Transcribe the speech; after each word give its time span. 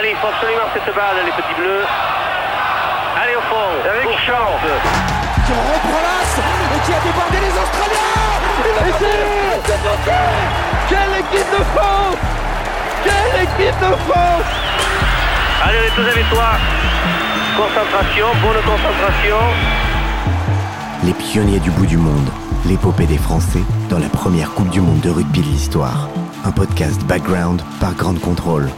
Allez, 0.00 0.12
il 0.12 0.16
faut 0.16 0.28
absolument 0.28 0.64
cette 0.72 0.94
balle, 0.96 1.20
les 1.26 1.30
petits 1.30 1.54
bleus. 1.60 1.84
Allez 3.20 3.36
au 3.36 3.44
fond, 3.52 3.68
avec 3.84 4.08
chance. 4.24 4.64
Qui 5.44 5.52
reprend 5.52 6.00
l'as 6.00 6.40
et 6.40 6.80
qui 6.86 6.92
a 6.94 7.00
débordé 7.04 7.36
les 7.36 7.52
Australiens 7.52 8.16
Et 8.86 8.92
c'est 8.98 9.20
Quelle 10.88 11.20
équipe 11.20 11.50
de 11.52 11.64
France 11.74 12.16
Quelle 13.04 13.42
équipe 13.42 13.78
de 13.78 13.94
France 14.08 14.50
Allez, 15.66 15.78
on 15.82 15.86
est 15.86 15.94
tous 15.94 16.10
avec 16.10 16.30
toi. 16.30 16.48
Concentration, 17.58 18.26
bonne 18.40 18.62
concentration. 18.64 19.36
Les 21.04 21.12
pionniers 21.12 21.60
du 21.60 21.70
bout 21.72 21.84
du 21.84 21.98
monde, 21.98 22.30
l'épopée 22.64 23.04
des 23.04 23.18
Français 23.18 23.64
dans 23.90 23.98
la 23.98 24.08
première 24.08 24.50
Coupe 24.52 24.70
du 24.70 24.80
Monde 24.80 25.00
de 25.00 25.10
rugby 25.10 25.40
de 25.40 25.46
l'histoire. 25.46 26.08
Un 26.46 26.52
podcast 26.52 27.04
background 27.04 27.60
par 27.80 27.92
Grande 27.92 28.18
Contrôle. 28.18 28.70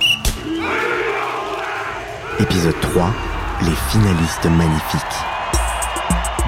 Épisode 2.42 2.80
3, 2.80 3.14
les 3.62 3.76
finalistes 3.92 4.46
magnifiques. 4.46 5.00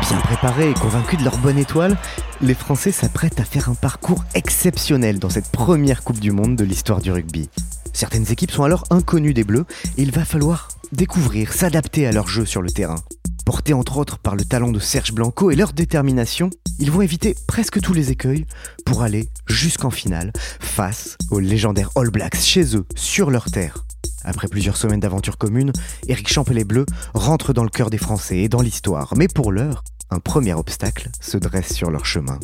Bien 0.00 0.18
préparés 0.18 0.70
et 0.70 0.74
convaincus 0.74 1.20
de 1.20 1.24
leur 1.24 1.38
bonne 1.38 1.56
étoile, 1.56 1.96
les 2.40 2.54
Français 2.54 2.90
s'apprêtent 2.90 3.38
à 3.38 3.44
faire 3.44 3.68
un 3.68 3.74
parcours 3.74 4.24
exceptionnel 4.34 5.20
dans 5.20 5.30
cette 5.30 5.52
première 5.52 6.02
Coupe 6.02 6.18
du 6.18 6.32
Monde 6.32 6.56
de 6.56 6.64
l'histoire 6.64 7.00
du 7.00 7.12
rugby. 7.12 7.48
Certaines 7.92 8.32
équipes 8.32 8.50
sont 8.50 8.64
alors 8.64 8.82
inconnues 8.90 9.34
des 9.34 9.44
Bleus 9.44 9.66
et 9.96 10.02
il 10.02 10.10
va 10.10 10.24
falloir 10.24 10.66
découvrir, 10.90 11.52
s'adapter 11.52 12.08
à 12.08 12.12
leur 12.12 12.26
jeu 12.26 12.44
sur 12.44 12.60
le 12.60 12.72
terrain. 12.72 12.98
Portés 13.46 13.74
entre 13.74 13.98
autres 13.98 14.18
par 14.18 14.34
le 14.34 14.44
talent 14.44 14.72
de 14.72 14.80
Serge 14.80 15.12
Blanco 15.12 15.52
et 15.52 15.56
leur 15.56 15.72
détermination, 15.72 16.50
ils 16.78 16.90
vont 16.90 17.02
éviter 17.02 17.36
presque 17.46 17.80
tous 17.80 17.92
les 17.92 18.10
écueils 18.10 18.46
pour 18.84 19.02
aller 19.02 19.28
jusqu'en 19.46 19.90
finale 19.90 20.32
face 20.60 21.16
aux 21.30 21.40
légendaires 21.40 21.90
All 21.96 22.10
Blacks 22.10 22.36
chez 22.36 22.76
eux, 22.76 22.86
sur 22.96 23.30
leur 23.30 23.46
terre. 23.46 23.84
Après 24.24 24.48
plusieurs 24.48 24.76
semaines 24.76 25.00
d'aventure 25.00 25.38
commune, 25.38 25.72
Eric 26.08 26.32
Champ 26.32 26.44
et 26.44 26.54
les 26.54 26.64
Bleus 26.64 26.86
rentrent 27.14 27.52
dans 27.52 27.62
le 27.62 27.68
cœur 27.68 27.90
des 27.90 27.98
Français 27.98 28.38
et 28.38 28.48
dans 28.48 28.62
l'histoire. 28.62 29.12
Mais 29.16 29.28
pour 29.28 29.52
l'heure, 29.52 29.84
un 30.10 30.18
premier 30.18 30.54
obstacle 30.54 31.08
se 31.20 31.36
dresse 31.36 31.72
sur 31.72 31.90
leur 31.90 32.06
chemin, 32.06 32.40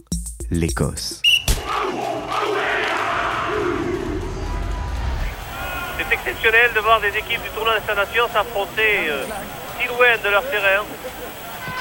l'Écosse. 0.51 1.23
C'est 5.99 6.15
exceptionnel 6.15 6.71
de 6.75 6.81
voir 6.81 7.01
des 7.01 7.09
équipes 7.09 7.43
du 7.43 7.51
tournoi 7.55 7.75
des 7.81 7.95
Nations 7.95 8.29
s'affronter 8.33 9.09
euh, 9.09 9.25
si 9.81 9.89
loin 9.89 10.17
de 10.23 10.29
leur 10.29 10.43
terrain. 10.51 10.85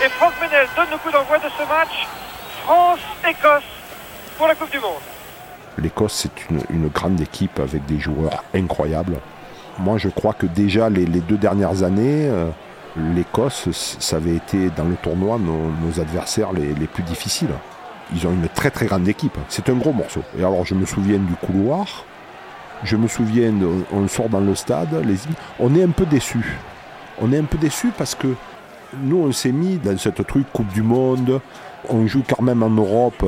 Et 0.03 0.09
Franck 0.09 0.33
Menel 0.41 0.67
donne 0.75 0.89
le 0.91 0.97
coup 0.97 1.11
d'envoi 1.11 1.37
de 1.39 1.49
ce 1.57 1.67
match 1.67 2.07
France-Écosse 2.63 3.63
pour 4.37 4.47
la 4.47 4.55
Coupe 4.55 4.71
du 4.71 4.79
Monde. 4.79 5.01
L'Écosse, 5.77 6.13
c'est 6.13 6.49
une, 6.49 6.87
grande 6.89 7.19
équipe 7.21 7.59
avec 7.59 7.85
des 7.85 7.99
joueurs 7.99 8.43
incroyables. 8.53 9.17
Moi, 9.77 9.97
je 9.97 10.09
crois 10.09 10.33
que 10.33 10.45
déjà 10.45 10.89
les, 10.89 11.05
deux 11.05 11.37
dernières 11.37 11.83
années, 11.83 12.27
euh, 12.27 12.49
l'Écosse, 13.15 13.69
ça 13.99 14.17
avait 14.17 14.35
été 14.35 14.69
dans 14.71 14.83
le 14.83 14.95
tournoi 14.95 15.37
nos, 15.39 16.01
adversaires 16.01 16.51
les, 16.53 16.87
plus 16.87 17.03
difficiles. 17.03 17.53
Ils 18.13 18.27
ont 18.27 18.31
une 18.31 18.49
très 18.49 18.71
très 18.71 18.87
grande 18.87 19.07
équipe. 19.07 19.37
C'est 19.47 19.69
un 19.69 19.75
gros 19.75 19.93
morceau. 19.93 20.23
Et 20.37 20.43
alors, 20.43 20.65
je 20.65 20.75
me 20.75 20.85
souviens 20.85 21.19
du 21.19 21.35
couloir. 21.35 22.03
Je 22.83 22.95
me 22.95 23.07
souviens, 23.07 23.53
on 23.93 24.07
sort 24.07 24.29
dans 24.29 24.39
le 24.39 24.55
stade. 24.55 24.89
On 25.59 25.75
est 25.75 25.83
un 25.83 25.91
peu 25.91 26.05
déçus. 26.05 26.57
On 27.21 27.31
est 27.31 27.37
un 27.37 27.43
peu 27.43 27.57
déçus 27.57 27.91
parce 27.97 28.15
que 28.15 28.35
nous, 28.97 29.17
on 29.17 29.31
s'est 29.31 29.51
mis 29.51 29.77
dans 29.77 29.97
cette 29.97 30.25
truc 30.25 30.47
Coupe 30.51 30.71
du 30.73 30.81
Monde. 30.81 31.39
On 31.87 32.05
joue 32.07 32.23
quand 32.27 32.43
même 32.43 32.63
en 32.63 32.69
Europe. 32.69 33.25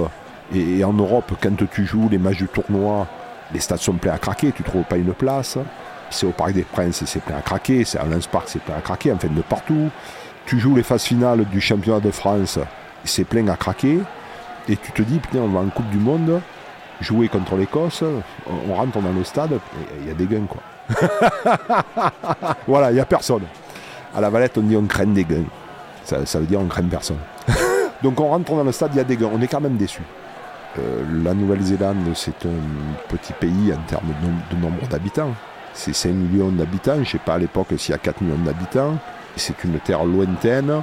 Et, 0.54 0.84
en 0.84 0.94
Europe, 0.94 1.32
quand 1.42 1.56
tu 1.72 1.86
joues 1.86 2.10
les 2.10 2.18
matchs 2.18 2.40
du 2.40 2.48
tournoi, 2.48 3.08
les 3.54 3.60
stades 3.60 3.80
sont 3.80 3.94
pleins 3.94 4.14
à 4.14 4.18
craquer. 4.18 4.52
Tu 4.52 4.64
trouves 4.64 4.84
pas 4.84 4.98
une 4.98 5.14
place 5.14 5.58
c'est 6.12 6.26
au 6.26 6.32
Parc 6.32 6.54
des 6.54 6.64
Princes, 6.64 7.04
c'est 7.06 7.22
plein 7.22 7.38
à 7.38 7.42
craquer, 7.42 7.84
c'est 7.86 7.98
à 7.98 8.06
Lens 8.06 8.28
Park, 8.28 8.46
c'est 8.48 8.62
plein 8.62 8.76
à 8.76 8.82
craquer, 8.82 9.12
enfin 9.12 9.28
de 9.30 9.42
partout. 9.42 9.90
Tu 10.46 10.60
joues 10.60 10.76
les 10.76 10.84
phases 10.84 11.04
finales 11.04 11.46
du 11.46 11.62
championnat 11.62 12.00
de 12.00 12.12
France, 12.12 12.60
c'est 13.04 13.24
plein 13.24 13.48
à 13.48 13.56
craquer, 13.56 14.00
et 14.68 14.78
tu 14.78 14.92
te 14.92 15.02
dis, 15.02 15.20
putain, 15.20 15.40
on 15.40 15.48
va 15.48 15.62
en 15.62 15.70
Coupe 15.70 15.90
du 15.90 15.98
Monde, 15.98 16.42
jouer 17.00 17.28
contre 17.28 17.56
l'Écosse, 17.56 18.04
on 18.70 18.74
rentre 18.74 19.00
dans 19.00 19.12
le 19.12 19.24
stade, 19.24 19.60
il 20.02 20.08
y 20.08 20.12
a 20.12 20.14
des 20.14 20.26
gains, 20.26 20.48
quoi. 20.48 20.62
voilà, 22.68 22.92
il 22.92 22.96
n'y 22.96 23.00
a 23.00 23.06
personne. 23.06 23.44
À 24.14 24.20
la 24.20 24.30
Valette, 24.30 24.58
on 24.58 24.62
dit 24.62 24.76
on 24.76 24.86
craint 24.86 25.06
des 25.06 25.24
gains. 25.24 25.46
Ça, 26.04 26.26
ça 26.26 26.40
veut 26.40 26.46
dire 26.46 26.60
on 26.60 26.66
craint 26.66 26.84
personne. 26.84 27.20
Donc 28.04 28.20
on 28.20 28.30
rentre 28.30 28.56
dans 28.56 28.64
le 28.64 28.72
stade, 28.72 28.92
il 28.94 28.98
y 28.98 29.02
a 29.02 29.04
des 29.04 29.18
gains, 29.18 29.30
on 29.34 29.42
est 29.42 29.48
quand 29.48 29.62
même 29.62 29.78
déçus. 29.78 30.02
Euh, 30.80 31.04
la 31.24 31.34
Nouvelle-Zélande, 31.34 31.98
c'est 32.16 32.46
un 32.46 33.10
petit 33.10 33.34
pays 33.34 33.74
en 33.74 33.82
termes 33.88 34.14
de, 34.52 34.58
nombre 34.58 34.88
d'habitants. 34.90 35.32
C'est 35.74 35.94
5 35.94 36.10
millions 36.10 36.50
d'habitants, 36.50 36.96
je 36.96 37.00
ne 37.00 37.06
sais 37.06 37.18
pas 37.18 37.36
à 37.36 37.38
l'époque 37.38 37.68
s'il 37.78 37.92
y 37.92 37.96
a 37.96 37.98
4 37.98 38.22
millions 38.22 38.44
d'habitants, 38.44 38.98
c'est 39.36 39.64
une 39.64 39.80
terre 39.80 40.04
lointaine, 40.04 40.82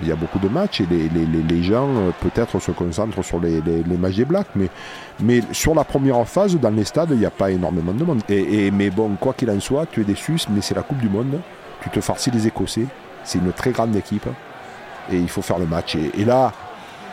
il 0.00 0.08
y 0.08 0.12
a 0.12 0.16
beaucoup 0.16 0.38
de 0.38 0.48
matchs 0.48 0.80
et 0.80 0.86
les, 0.86 1.08
les, 1.08 1.62
gens 1.62 1.88
euh, 1.88 2.10
peut-être 2.20 2.60
se 2.60 2.70
concentrent 2.70 3.22
sur 3.22 3.40
les, 3.40 3.60
les, 3.60 3.96
matchs 3.96 4.16
des 4.16 4.24
Blacks, 4.24 4.48
mais, 5.20 5.42
sur 5.52 5.74
la 5.74 5.84
première 5.84 6.26
phase, 6.26 6.56
dans 6.56 6.70
les 6.70 6.84
stades, 6.84 7.10
il 7.10 7.18
n'y 7.18 7.26
a 7.26 7.30
pas 7.30 7.50
énormément 7.50 7.92
de 7.92 8.04
monde. 8.04 8.22
Et 8.28 8.70
mais 8.70 8.90
bon, 8.90 9.16
quoi 9.20 9.32
qu'il 9.34 9.50
en 9.50 9.60
soit, 9.60 9.86
tu 9.86 10.02
es 10.02 10.04
déçu, 10.04 10.36
mais 10.50 10.60
c'est 10.60 10.74
la 10.74 10.82
Coupe 10.82 10.98
du 10.98 11.08
Monde, 11.08 11.40
tu 11.82 11.90
te 11.90 12.00
farcis 12.00 12.30
les 12.30 12.46
Écossais, 12.46 12.86
c'est 13.24 13.38
une 13.38 13.52
très 13.52 13.72
grande 13.72 13.94
équipe, 13.96 14.28
et 15.10 15.16
il 15.16 15.28
faut 15.28 15.42
faire 15.42 15.58
le 15.58 15.66
match. 15.66 15.94
Et, 15.94 16.20
et 16.20 16.24
là, 16.24 16.52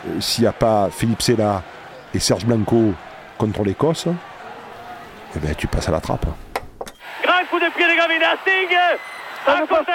euh, 0.06 0.20
s'il 0.20 0.42
n'y 0.42 0.48
a 0.48 0.52
pas 0.52 0.88
Philippe 0.90 1.22
Sella 1.22 1.62
et 2.14 2.18
Serge 2.18 2.44
Blanco 2.44 2.94
contre 3.38 3.64
l'Écosse, 3.64 4.06
eh 5.34 5.38
ben, 5.38 5.54
tu 5.54 5.66
passes 5.66 5.88
à 5.88 5.92
la 5.92 6.00
trappe. 6.00 6.26
Coup 7.50 7.60
de 7.60 7.68
pied 7.70 7.86
de 7.86 7.94
Gravina, 7.94 8.34
Sting 8.42 8.76
Ça 9.44 9.52
à 9.52 9.60
côté 9.60 9.92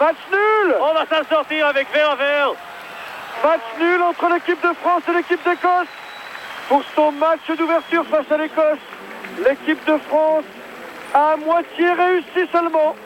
Match 0.00 0.16
nul. 0.32 0.74
On 0.80 0.94
va 0.94 1.04
s'en 1.06 1.28
sortir 1.28 1.66
avec 1.66 1.86
20 1.94 2.00
à 2.00 2.14
20 2.14 2.24
Match 3.44 3.60
nul 3.78 4.02
entre 4.02 4.28
l'équipe 4.32 4.62
de 4.62 4.72
France 4.80 5.02
et 5.08 5.12
l'équipe 5.12 5.44
d'Écosse. 5.44 5.88
Pour 6.68 6.82
son 6.96 7.12
match 7.12 7.46
d'ouverture 7.56 8.06
face 8.06 8.32
à 8.32 8.38
l'Écosse. 8.38 8.78
L'équipe 9.46 9.84
de 9.86 9.98
France 10.08 10.44
a 11.12 11.32
à 11.32 11.36
moitié 11.36 11.92
réussi 11.92 12.50
seulement, 12.50 12.96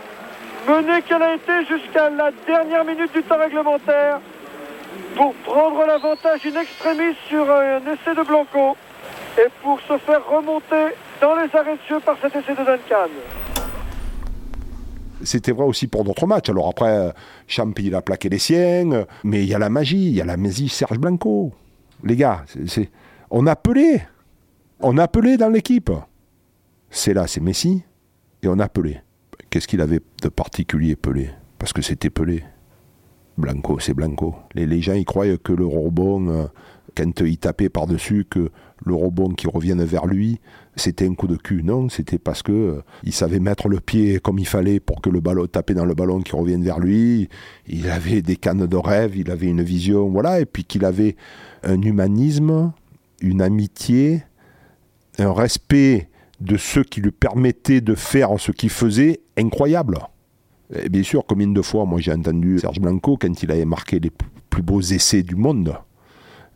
menée 0.69 1.03
qu'elle 1.03 1.23
a 1.23 1.35
été 1.35 1.65
jusqu'à 1.67 2.11
la 2.11 2.31
dernière 2.47 2.85
minute 2.85 3.13
du 3.13 3.23
temps 3.23 3.39
réglementaire 3.39 4.21
pour 5.17 5.35
prendre 5.35 5.87
l'avantage 5.87 6.45
in 6.47 6.61
extremis 6.61 7.15
sur 7.29 7.51
un 7.51 7.81
essai 7.81 8.15
de 8.15 8.27
Blanco 8.27 8.77
et 9.39 9.49
pour 9.63 9.81
se 9.81 9.97
faire 9.99 10.27
remonter 10.29 10.95
dans 11.21 11.35
les 11.35 11.49
arrêts 11.55 11.77
de 11.77 11.83
jeu 11.89 12.01
par 12.01 12.17
cet 12.21 12.37
essai 12.37 12.53
de 12.53 12.65
Duncan. 12.65 13.11
C'était 15.25 15.53
vrai 15.53 15.65
aussi 15.65 15.89
pour 15.89 16.05
d'autres 16.05 16.27
matchs. 16.27 16.51
Alors 16.51 16.69
après, 16.69 17.13
Champ, 17.47 17.73
il 17.79 17.95
a 17.95 18.03
plaqué 18.03 18.29
les 18.29 18.39
siens, 18.39 19.07
mais 19.25 19.43
il 19.43 19.49
y 19.49 19.55
a 19.55 19.59
la 19.59 19.69
magie, 19.69 20.07
il 20.11 20.17
y 20.17 20.21
a 20.21 20.25
la 20.25 20.37
magie 20.37 20.69
Serge 20.69 20.99
Blanco. 20.99 21.53
Les 22.05 22.15
gars, 22.15 22.45
c'est, 22.67 22.91
on 23.31 23.47
a 23.47 23.53
appelé. 23.53 24.03
On 24.81 24.97
a 24.99 25.05
appelé 25.05 25.37
dans 25.37 25.49
l'équipe. 25.49 25.91
C'est 26.91 27.15
là, 27.15 27.27
c'est 27.27 27.41
Messi, 27.41 27.83
et 28.43 28.49
on 28.49 28.59
a 28.61 28.65
appelé. 28.65 29.01
Qu'est-ce 29.51 29.67
qu'il 29.67 29.81
avait 29.81 30.01
de 30.23 30.29
particulier, 30.29 30.95
Pelé? 30.95 31.31
Parce 31.59 31.73
que 31.73 31.83
c'était 31.83 32.11
Pelé. 32.11 32.45
Blanco, 33.39 33.79
c'est 33.79 33.95
Blanco. 33.95 34.35
Les, 34.55 34.83
gens, 34.83 34.95
ils 34.95 35.05
croient 35.05 35.37
que 35.39 35.53
le 35.53 35.65
rebond, 35.65 36.29
euh, 36.29 36.47
quand 36.97 37.21
il 37.21 37.39
tapait 37.39 37.69
par-dessus, 37.69 38.27
que 38.29 38.51
le 38.85 38.95
rebond 38.95 39.31
qui 39.31 39.47
revienne 39.47 39.83
vers 39.85 40.07
lui, 40.07 40.41
c'était 40.77 41.07
un 41.07 41.15
coup 41.15 41.29
de 41.29 41.37
cul. 41.37 41.63
Non, 41.63 41.89
c'était 41.89 42.19
parce 42.19 42.43
que 42.43 42.53
euh, 42.53 42.83
il 43.05 43.13
savait 43.13 43.39
mettre 43.39 43.69
le 43.69 43.81
pied 43.81 44.19
comme 44.19 44.39
il 44.39 44.47
fallait 44.47 44.81
pour 44.81 45.01
que 45.01 45.09
le 45.09 45.21
ballon 45.21 45.47
taper 45.47 45.75
dans 45.75 45.85
le 45.85 45.95
ballon 45.95 46.21
qui 46.21 46.33
revienne 46.33 46.63
vers 46.63 46.81
lui. 46.81 47.29
Il 47.67 47.89
avait 47.89 48.23
des 48.23 48.37
cannes 48.37 48.67
de 48.67 48.77
rêve, 48.77 49.17
il 49.17 49.31
avait 49.31 49.47
une 49.47 49.63
vision, 49.63 50.09
voilà, 50.09 50.41
et 50.41 50.47
puis 50.47 50.65
qu'il 50.65 50.85
avait 50.85 51.17
un 51.63 51.81
humanisme, 51.81 52.73
une 53.21 53.41
amitié, 53.41 54.25
un 55.19 55.33
respect 55.33 56.08
de 56.41 56.57
ceux 56.57 56.85
qui 56.85 57.01
lui 57.01 57.11
permettaient 57.11 57.81
de 57.81 57.95
faire 57.95 58.39
ce 58.39 58.53
qu'il 58.53 58.71
faisait 58.71 59.21
incroyable. 59.37 59.99
Bien 60.91 61.03
sûr, 61.03 61.25
combien 61.27 61.49
de 61.49 61.63
fois, 61.63 61.85
moi 61.85 62.01
j'ai 62.01 62.13
entendu 62.13 62.59
Serge 62.59 62.81
Blanco 62.81 63.17
quand 63.17 63.43
il 63.43 63.51
avait 63.51 63.65
marqué 63.65 63.99
les 64.01 64.13
plus 64.51 64.63
beaux 64.63 64.81
essais 64.81 65.23
du 65.23 65.35
monde 65.35 65.79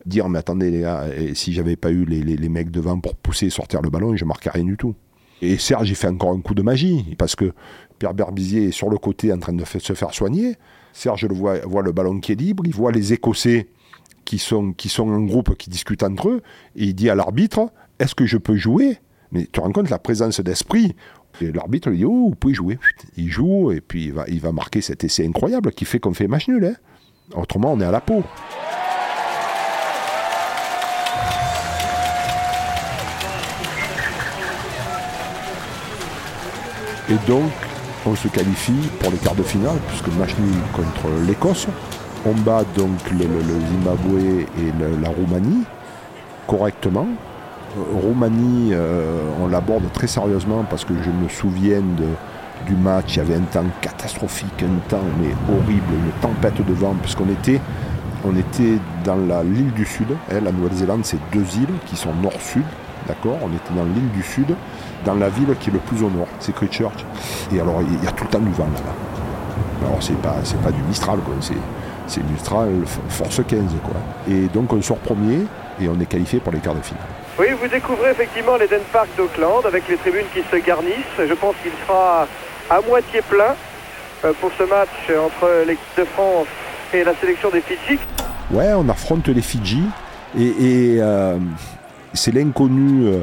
dire 0.05 0.29
mais 0.29 0.39
attendez 0.39 0.71
les 0.71 0.81
gars, 0.81 1.05
si 1.35 1.53
j'avais 1.53 1.77
pas 1.77 1.91
eu 1.91 2.05
les, 2.05 2.23
les- 2.23 2.49
mecs 2.49 2.71
devant 2.71 2.99
pour 2.99 3.15
pousser 3.15 3.47
et 3.47 3.51
sortir 3.51 3.81
le 3.83 3.91
ballon, 3.91 4.17
je 4.17 4.25
marquais 4.25 4.51
rien 4.51 4.65
du 4.65 4.77
tout. 4.77 4.95
Et 5.41 5.59
Serge, 5.59 5.89
il 5.91 5.97
fait 5.97 6.09
encore 6.09 6.33
un 6.33 6.41
coup 6.41 6.55
de 6.55 6.63
magie, 6.63 7.15
parce 7.19 7.35
que 7.37 7.53
Pierre 7.99 8.15
Berbizier 8.15 8.69
est 8.69 8.73
sur 8.73 8.91
le 8.91 8.99
côté 8.99 9.33
en 9.33 9.39
train 9.39 9.53
de 9.53 9.65
se 9.65 9.93
faire 9.93 10.13
soigner. 10.15 10.57
Serge 10.93 11.25
le 11.27 11.35
voit, 11.35 11.61
voit 11.61 11.83
le 11.83 11.93
ballon 11.93 12.21
qui 12.21 12.33
est 12.33 12.41
libre, 12.41 12.65
il 12.67 12.75
voit 12.75 12.93
les 12.93 13.13
Écossais 13.13 13.69
qui 14.25 14.39
sont, 14.39 14.73
qui 14.73 14.89
sont 14.89 15.09
en 15.09 15.21
groupe, 15.23 15.57
qui 15.57 15.71
discutent 15.71 16.03
entre 16.03 16.29
eux, 16.29 16.43
et 16.77 16.85
il 16.85 16.95
dit 16.95 17.11
à 17.11 17.15
l'arbitre, 17.15 17.73
est-ce 17.99 18.15
que 18.15 18.27
je 18.27 18.39
peux 18.39 18.57
jouer? 18.57 18.99
Mais 19.33 19.43
tu 19.43 19.49
te 19.49 19.61
rends 19.61 19.73
compte 19.73 19.91
la 19.91 19.99
présence 19.99 20.41
d'esprit 20.41 20.95
l'arbitre 21.41 21.91
lui 21.91 21.99
dit, 21.99 22.05
oh, 22.05 22.29
vous 22.29 22.35
pouvez 22.35 22.55
jouer. 22.55 22.79
Il 23.17 23.31
joue, 23.31 23.73
et 23.73 23.81
puis 23.81 24.13
il 24.29 24.41
va, 24.41 24.53
marquer 24.53 24.81
cet 24.81 25.05
essai 25.05 25.27
incroyable 25.27 25.73
qui 25.73 25.85
fait 25.85 25.99
qu'on 25.99 26.15
fait 26.15 26.29
match 26.29 26.49
nul. 26.49 26.65
hein. 26.65 26.75
Autrement, 27.35 27.73
on 27.73 27.81
est 27.81 27.85
à 27.85 27.91
la 27.91 28.01
peau. 28.01 28.23
Et 37.11 37.27
donc, 37.27 37.51
on 38.07 38.15
se 38.15 38.29
qualifie 38.29 38.89
pour 39.01 39.11
les 39.11 39.19
quarts 39.19 39.35
de 39.35 39.43
finale, 39.43 39.77
puisque 39.89 40.09
match 40.19 40.35
nul 40.39 40.55
contre 40.73 41.09
l'Écosse. 41.27 41.67
On 42.25 42.35
bat 42.35 42.65
donc 42.77 43.11
le, 43.11 43.27
Zimbabwe 43.27 44.47
et 44.59 45.01
la 45.03 45.09
Roumanie 45.09 45.65
correctement. 46.47 47.09
Roumanie, 47.77 48.71
euh, 48.73 49.23
on 49.41 49.49
l'aborde 49.49 49.91
très 49.93 50.07
sérieusement 50.07 50.65
parce 50.69 50.85
que 50.85 50.95
je 51.03 51.11
me 51.11 51.29
souviens 51.29 51.81
du 52.67 52.75
match. 52.75 53.17
Il 53.17 53.19
y 53.19 53.21
avait 53.21 53.37
un 53.37 53.41
temps 53.51 53.65
catastrophique, 53.81 54.63
un 54.63 54.89
temps 54.89 55.01
mais 55.21 55.31
horrible, 55.49 55.93
une 55.93 56.21
tempête 56.21 56.65
de 56.65 56.73
vent, 56.73 56.95
puisqu'on 57.01 57.29
était, 57.31 57.61
on 58.25 58.37
était 58.37 58.79
dans 59.05 59.17
l'île 59.43 59.73
du 59.73 59.87
Sud. 59.87 60.09
hein, 60.31 60.41
la 60.45 60.53
Nouvelle-Zélande, 60.53 61.05
c'est 61.05 61.19
deux 61.33 61.47
îles 61.57 61.79
qui 61.87 61.97
sont 61.97 62.13
nord-sud. 62.23 62.65
D'accord? 63.09 63.39
On 63.43 63.49
était 63.49 63.75
dans 63.75 63.85
l'île 63.85 64.11
du 64.15 64.23
Sud, 64.23 64.55
dans 65.05 65.15
la 65.15 65.29
ville 65.29 65.55
qui 65.59 65.71
est 65.71 65.73
le 65.73 65.81
plus 65.81 66.03
au 66.05 66.11
nord, 66.11 66.29
c'est 66.39 66.55
Christchurch. 66.55 67.05
Et 67.53 67.61
alors, 67.61 67.81
il 67.83 68.05
y 68.05 68.07
a 68.07 68.13
tout 68.13 68.25
le 68.25 68.31
temps 68.31 68.39
du 68.39 68.53
vent 68.53 68.67
là-bas. 68.67 69.87
Alors, 69.87 70.01
c'est 70.01 70.17
pas, 70.19 70.37
pas 70.63 70.71
du 70.71 70.83
Mistral, 70.83 71.19
quoi. 71.21 71.35
C'est, 71.41 72.23
Mistral 72.31 72.69
force 73.09 73.41
15, 73.47 73.61
quoi. 73.83 73.95
Et 74.29 74.47
donc, 74.49 74.73
on 74.73 74.83
sort 74.83 74.99
premier 74.99 75.47
et 75.81 75.89
on 75.89 75.99
est 75.99 76.07
qualifié 76.07 76.39
pour 76.39 76.53
les 76.53 76.59
quarts 76.59 76.75
de 76.75 76.81
finale. 76.81 77.03
Oui, 77.39 77.47
vous 77.61 77.69
découvrez 77.69 78.11
effectivement 78.11 78.57
l'Eden 78.57 78.83
Park 78.93 79.09
d'Auckland 79.17 79.65
avec 79.67 79.89
les 79.89 79.97
tribunes 79.97 80.27
qui 80.35 80.43
se 80.51 80.57
garnissent. 80.65 81.19
Je 81.19 81.35
pense 81.35 81.55
qu'il 81.63 81.73
sera 81.87 82.27
à 82.71 82.81
moitié 82.83 83.23
plein 83.23 83.55
euh, 84.25 84.33
pour 84.41 84.51
ce 84.59 84.65
match 84.65 84.89
entre 85.11 85.65
l'équipe 85.67 85.97
de 85.99 86.05
France 86.05 86.47
et 86.93 87.03
la 87.05 87.15
sélection 87.17 87.51
des 87.51 87.63
Fidji. 87.63 87.99
Ouais, 88.51 88.73
on 88.75 88.89
affronte 88.89 89.29
les 89.29 89.41
Fidji 89.41 89.83
et, 90.39 90.97
euh, 91.01 91.39
c'est 92.13 92.33
l'inconnu 92.33 93.07
euh, 93.07 93.23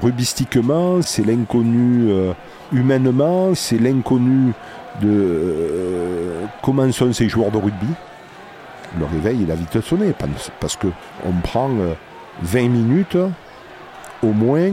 rubistiquement, 0.00 1.02
c'est 1.02 1.24
l'inconnu 1.26 2.10
euh, 2.10 2.32
humainement, 2.72 3.54
c'est 3.54 3.78
l'inconnu 3.78 4.52
de 5.02 6.36
comment 6.62 6.90
sont 6.90 7.12
ces 7.12 7.28
joueurs 7.28 7.50
de 7.50 7.58
rugby. 7.58 7.86
Le 8.98 9.04
réveil, 9.06 9.40
il 9.42 9.50
a 9.50 9.54
vite 9.54 9.80
sonné 9.82 10.12
parce- 10.60 10.76
que 10.76 10.88
on 11.26 11.32
prend 11.42 11.68
euh, 11.70 11.92
20 12.42 12.68
minutes 12.68 13.16
au 14.22 14.32
moins 14.32 14.70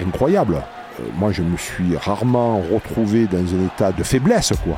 incroyable. 0.00 0.56
Euh, 1.00 1.04
Moi, 1.18 1.32
je 1.32 1.42
me 1.42 1.56
suis 1.56 1.96
rarement 1.96 2.60
retrouvé 2.72 3.26
dans 3.26 3.38
un 3.38 3.66
état 3.66 3.92
de 3.92 4.02
faiblesse, 4.02 4.52
quoi. 4.62 4.76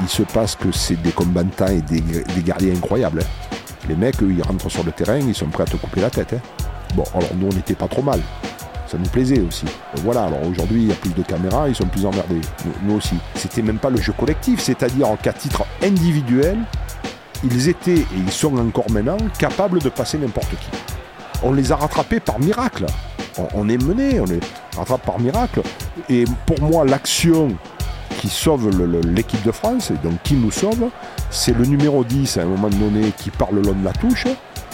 Il 0.00 0.08
se 0.08 0.22
passe 0.22 0.56
que 0.56 0.72
c'est 0.72 1.00
des 1.00 1.12
combattants 1.12 1.66
et 1.68 1.80
des, 1.82 2.00
des 2.00 2.40
guerriers 2.42 2.72
incroyables. 2.76 3.20
hein. 3.22 3.56
Les 3.88 3.94
mecs, 3.96 4.22
eux, 4.22 4.32
ils 4.32 4.42
rentrent 4.42 4.70
sur 4.70 4.84
le 4.84 4.92
terrain, 4.92 5.18
ils 5.18 5.34
sont 5.34 5.46
prêts 5.46 5.64
à 5.64 5.66
te 5.66 5.76
couper 5.76 6.00
la 6.00 6.10
tête. 6.10 6.32
hein. 6.34 6.40
Bon, 6.94 7.04
alors 7.14 7.30
nous, 7.36 7.46
on 7.50 7.54
n'était 7.54 7.74
pas 7.74 7.88
trop 7.88 8.02
mal. 8.02 8.20
Ça 8.86 8.98
nous 8.98 9.08
plaisait 9.08 9.40
aussi. 9.40 9.64
Euh, 9.66 10.00
Voilà, 10.04 10.24
alors 10.24 10.42
aujourd'hui, 10.48 10.82
il 10.82 10.88
y 10.88 10.92
a 10.92 10.94
plus 10.96 11.10
de 11.14 11.22
caméras, 11.22 11.68
ils 11.68 11.74
sont 11.74 11.86
plus 11.86 12.04
emmerdés. 12.04 12.40
Nous, 12.64 12.72
nous 12.84 12.94
aussi. 12.98 13.16
C'était 13.34 13.62
même 13.62 13.78
pas 13.78 13.90
le 13.90 14.00
jeu 14.00 14.12
collectif, 14.12 14.60
c'est-à-dire 14.60 15.08
qu'à 15.22 15.32
titre 15.32 15.64
individuel, 15.82 16.58
ils 17.44 17.68
étaient, 17.68 17.98
et 18.00 18.06
ils 18.18 18.30
sont 18.30 18.56
encore 18.58 18.90
maintenant, 18.90 19.16
capables 19.38 19.80
de 19.80 19.88
passer 19.88 20.18
n'importe 20.18 20.50
qui. 20.50 20.68
On 21.42 21.52
les 21.52 21.72
a 21.72 21.76
rattrapés 21.76 22.20
par 22.20 22.38
miracle. 22.38 22.86
On, 23.54 23.68
est 23.68 23.82
mené, 23.82 24.20
on 24.20 24.24
les 24.24 24.40
rattrape 24.76 25.04
par 25.06 25.18
miracle. 25.18 25.62
Et 26.08 26.24
pour 26.46 26.60
moi, 26.60 26.84
l'action 26.84 27.48
qui 28.20 28.28
sauve 28.28 28.70
l'équipe 29.06 29.42
de 29.42 29.52
France, 29.52 29.90
et 29.90 29.94
donc 30.06 30.22
qui 30.22 30.34
nous 30.34 30.50
sauve, 30.50 30.88
c'est 31.30 31.56
le 31.56 31.64
numéro 31.64 32.04
10 32.04 32.36
à 32.38 32.42
un 32.42 32.46
moment 32.46 32.68
donné 32.68 33.12
qui 33.16 33.30
part 33.30 33.52
le 33.52 33.62
long 33.62 33.72
de 33.72 33.84
la 33.84 33.92
touche. 33.92 34.26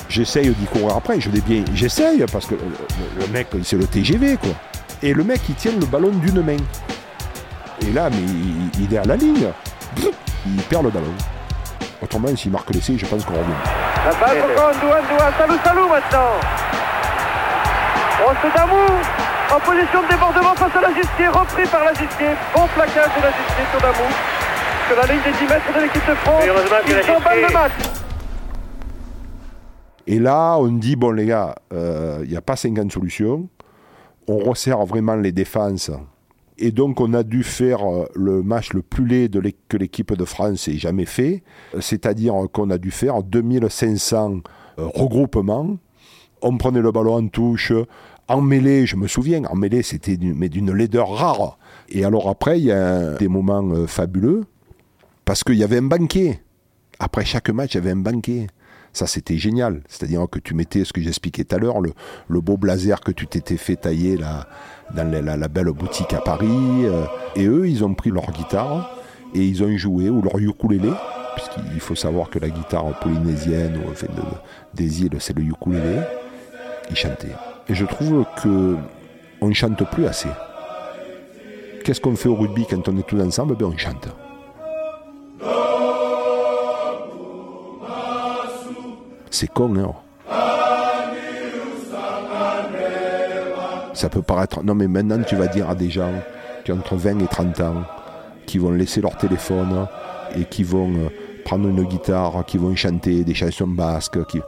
J'essaye 0.08 0.50
d'y 0.50 0.64
courir 0.66 0.96
après, 0.96 1.20
je 1.20 1.28
dis 1.28 1.40
bien, 1.42 1.64
j'essaye 1.74 2.24
parce 2.32 2.46
que 2.46 2.54
le, 2.54 3.26
mec, 3.28 3.48
c'est 3.62 3.76
le 3.76 3.86
TGV 3.86 4.38
quoi. 4.38 4.50
Et 5.02 5.12
le 5.12 5.22
mec, 5.22 5.40
il 5.48 5.54
tient 5.54 5.72
le 5.72 5.86
ballon 5.86 6.10
d'une 6.10 6.42
main. 6.42 6.56
Et 7.82 7.92
là, 7.92 8.10
mais 8.10 8.16
il, 8.80 8.92
est 8.92 8.98
à 8.98 9.04
la 9.04 9.16
ligne. 9.16 9.48
Il 10.46 10.62
perd 10.62 10.84
le 10.84 10.90
ballon. 10.90 11.12
Autrement, 12.02 12.34
s'il 12.36 12.50
marque 12.50 12.72
l'essai, 12.74 12.96
je 12.96 13.06
pense 13.06 13.24
qu'on 13.24 13.34
revient. 13.34 13.52
Balle 14.20 14.38
encore 14.50 14.70
Ndouan, 14.76 15.02
Ndouan, 15.02 15.32
Salou 15.38 15.58
Salou 15.64 15.88
maintenant. 15.88 16.67
Rosse 18.24 18.52
Damou 18.54 18.86
en 19.54 19.60
position 19.60 20.02
de 20.02 20.08
débordement 20.08 20.54
face 20.54 20.74
à 20.76 20.80
l'Agistier, 20.80 21.28
repris 21.28 21.66
par 21.70 21.84
l'Agistier. 21.84 22.28
Bon 22.54 22.66
plaquage 22.74 23.14
de 23.16 23.22
l'Agistier 23.22 23.64
sur 23.70 23.80
Damou. 23.80 24.08
Sur 24.88 24.96
la 24.96 25.06
ligne 25.06 25.22
des 25.24 25.32
10 25.32 25.52
mètres 25.52 25.74
de 25.76 25.82
l'équipe 25.82 26.08
de 26.08 26.14
France. 26.16 26.44
Que 26.44 26.98
Il 26.98 27.04
s'emballe 27.04 27.40
le 27.46 27.52
match. 27.52 27.72
Et 30.06 30.18
là, 30.18 30.56
on 30.58 30.68
dit, 30.68 30.96
bon 30.96 31.10
les 31.10 31.26
gars, 31.26 31.54
euh, 31.72 32.20
il 32.24 32.30
n'y 32.30 32.36
a 32.36 32.40
pas 32.40 32.56
50 32.56 32.90
solutions. 32.90 33.48
On 34.26 34.38
resserre 34.38 34.84
vraiment 34.84 35.14
les 35.16 35.32
défenses. 35.32 35.90
Et 36.60 36.72
donc, 36.72 37.00
on 37.00 37.14
a 37.14 37.22
dû 37.22 37.44
faire 37.44 37.88
euh, 37.88 38.06
le 38.14 38.42
match 38.42 38.72
le 38.72 38.82
plus 38.82 39.06
laid 39.06 39.28
de 39.28 39.38
l'é- 39.38 39.54
que 39.68 39.76
l'équipe 39.76 40.12
de 40.14 40.24
France 40.24 40.66
ait 40.68 40.76
jamais 40.78 41.04
fait. 41.04 41.42
Euh, 41.74 41.80
C'est-à-dire 41.80 42.34
qu'on 42.52 42.70
a 42.70 42.78
dû 42.78 42.90
faire 42.90 43.22
2500 43.22 44.38
euh, 44.78 44.86
regroupements. 44.94 45.76
On 46.42 46.56
prenait 46.56 46.80
le 46.80 46.92
ballon 46.92 47.14
en 47.14 47.28
touche. 47.28 47.72
En 48.28 48.42
mêlée, 48.42 48.86
je 48.86 48.96
me 48.96 49.06
souviens, 49.06 49.44
en 49.44 49.56
mêlée, 49.56 49.82
c'était 49.82 50.16
d'une 50.16 50.72
laideur 50.72 51.10
rare. 51.10 51.58
Et 51.88 52.04
alors 52.04 52.28
après, 52.28 52.58
il 52.58 52.66
y 52.66 52.72
a 52.72 53.14
des 53.14 53.28
moments 53.28 53.66
euh, 53.70 53.86
fabuleux. 53.86 54.44
Parce 55.24 55.44
qu'il 55.44 55.56
y 55.56 55.64
avait 55.64 55.78
un 55.78 55.82
banquet. 55.82 56.40
Après 56.98 57.24
chaque 57.24 57.50
match, 57.50 57.74
il 57.74 57.76
y 57.76 57.80
avait 57.80 57.92
un 57.92 57.96
banquet. 57.96 58.48
Ça, 58.92 59.06
c'était 59.06 59.38
génial. 59.38 59.82
C'est-à-dire 59.88 60.26
que 60.30 60.38
tu 60.38 60.54
mettais 60.54 60.84
ce 60.84 60.92
que 60.92 61.00
j'expliquais 61.00 61.44
tout 61.44 61.56
à 61.56 61.58
l'heure, 61.58 61.80
le, 61.80 62.40
beau 62.40 62.56
blazer 62.56 63.00
que 63.00 63.12
tu 63.12 63.26
t'étais 63.26 63.56
fait 63.56 63.76
tailler 63.76 64.16
là, 64.16 64.46
dans 64.94 65.10
la, 65.10 65.48
belle 65.48 65.70
boutique 65.70 66.12
à 66.12 66.20
Paris. 66.20 66.84
euh, 66.84 67.04
et 67.36 67.46
eux, 67.46 67.68
ils 67.68 67.84
ont 67.84 67.94
pris 67.94 68.10
leur 68.10 68.30
guitare 68.32 68.90
et 69.34 69.44
ils 69.44 69.62
ont 69.62 69.76
joué, 69.76 70.10
ou 70.10 70.22
leur 70.22 70.38
ukulélé, 70.38 70.90
puisqu'il 71.36 71.80
faut 71.80 71.94
savoir 71.94 72.30
que 72.30 72.38
la 72.38 72.48
guitare 72.48 72.98
polynésienne 73.00 73.76
ou 73.76 73.92
des 74.74 75.02
îles, 75.02 75.16
c'est 75.18 75.36
le 75.36 75.44
ukulélé. 75.44 76.00
Ils 76.90 76.96
chantaient. 76.96 77.34
Et 77.68 77.74
je 77.74 77.84
trouve 77.84 78.24
que 78.42 78.76
on 79.40 79.48
ne 79.48 79.54
chante 79.54 79.88
plus 79.90 80.06
assez. 80.06 80.28
Qu'est-ce 81.84 82.00
qu'on 82.00 82.16
fait 82.16 82.28
au 82.28 82.34
rugby 82.34 82.66
quand 82.68 82.88
on 82.88 82.96
est 82.98 83.06
tous 83.06 83.20
ensemble? 83.20 83.56
Ben, 83.56 83.66
On 83.66 83.78
chante. 83.78 84.08
C'est 89.30 89.48
con, 89.48 89.74
hein 89.76 89.94
Ça 93.94 94.08
peut 94.08 94.22
paraître... 94.22 94.62
Non, 94.62 94.74
mais 94.74 94.86
maintenant, 94.86 95.22
tu 95.22 95.34
vas 95.36 95.48
dire 95.48 95.68
à 95.68 95.74
des 95.74 95.90
gens 95.90 96.12
qui 96.64 96.72
ont 96.72 96.76
entre 96.76 96.96
20 96.96 97.20
et 97.20 97.26
30 97.26 97.60
ans, 97.60 97.82
qui 98.46 98.58
vont 98.58 98.70
laisser 98.70 99.00
leur 99.00 99.16
téléphone 99.16 99.86
et 100.36 100.44
qui 100.44 100.62
vont 100.62 100.92
euh, 100.92 101.08
prendre 101.44 101.68
une 101.68 101.82
guitare, 101.84 102.44
qui 102.46 102.58
vont 102.58 102.74
chanter 102.76 103.24
des 103.24 103.34
chansons 103.34 103.66
basques, 103.66 104.24
qui... 104.26 104.40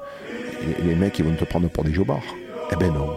les 0.85 0.95
mecs, 0.95 1.19
ils 1.19 1.25
vont 1.25 1.35
te 1.35 1.45
prendre 1.45 1.69
pour 1.69 1.85
des 1.85 1.93
jobards. 1.93 2.35
Eh 2.73 2.77
ben 2.77 2.93
non. 2.93 3.09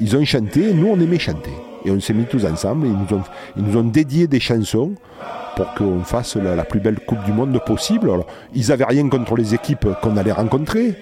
Ils 0.00 0.16
ont 0.16 0.24
chanté, 0.24 0.72
nous, 0.72 0.88
on 0.88 1.00
aimait 1.00 1.18
chanter. 1.18 1.52
Et 1.84 1.90
on 1.90 2.00
s'est 2.00 2.14
mis 2.14 2.24
tous 2.24 2.44
ensemble 2.44 2.86
et 2.86 2.90
ils 2.90 2.96
nous 2.96 3.16
ont, 3.16 3.22
ils 3.56 3.62
nous 3.62 3.78
ont 3.78 3.84
dédié 3.84 4.26
des 4.26 4.40
chansons 4.40 4.92
pour 5.56 5.74
qu'on 5.74 6.00
fasse 6.00 6.36
la, 6.36 6.64
plus 6.64 6.80
belle 6.80 7.00
Coupe 7.00 7.22
du 7.24 7.32
Monde 7.32 7.58
possible. 7.64 8.10
Ils 8.54 8.68
n'avaient 8.68 8.84
rien 8.84 9.08
contre 9.08 9.36
les 9.36 9.54
équipes 9.54 9.88
qu'on 10.00 10.16
allait 10.16 10.32
rencontrer. 10.32 10.94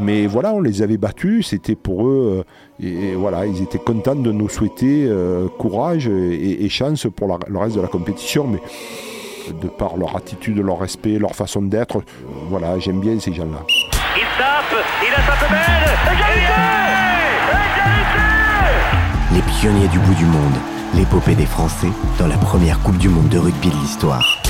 Mais 0.00 0.26
voilà, 0.26 0.54
on 0.54 0.60
les 0.60 0.82
avait 0.82 0.96
battus, 0.96 1.48
c'était 1.48 1.74
pour 1.74 2.06
eux, 2.06 2.44
euh, 2.80 2.86
et, 2.86 3.14
voilà, 3.14 3.44
ils 3.44 3.62
étaient 3.62 3.78
contents 3.78 4.14
de 4.14 4.32
nous 4.32 4.48
souhaiter 4.48 5.04
euh, 5.06 5.48
courage 5.58 6.08
et, 6.08 6.66
chance 6.70 7.06
pour 7.14 7.28
le 7.28 7.58
reste 7.58 7.76
de 7.76 7.82
la 7.82 7.88
compétition, 7.88 8.46
mais 8.46 8.60
de 9.60 9.68
par 9.68 9.98
leur 9.98 10.16
attitude, 10.16 10.56
leur 10.58 10.78
respect, 10.78 11.18
leur 11.18 11.34
façon 11.34 11.60
d'être, 11.60 11.98
euh, 11.98 12.02
voilà, 12.48 12.78
j'aime 12.78 13.00
bien 13.00 13.20
ces 13.20 13.34
gens-là. 13.34 14.01
Il 14.14 14.26
tape, 14.36 14.84
il 15.00 15.14
a. 15.14 15.20
Égalité 16.12 16.52
Égalité 17.48 18.12
Les 19.32 19.40
pionniers 19.40 19.88
du 19.88 19.98
bout 20.00 20.14
du 20.14 20.26
monde, 20.26 20.56
l'épopée 20.94 21.34
des 21.34 21.46
Français 21.46 21.88
dans 22.18 22.26
la 22.26 22.36
première 22.36 22.78
Coupe 22.80 22.98
du 22.98 23.08
Monde 23.08 23.30
de 23.30 23.38
rugby 23.38 23.70
de 23.70 23.76
l'histoire. 23.76 24.41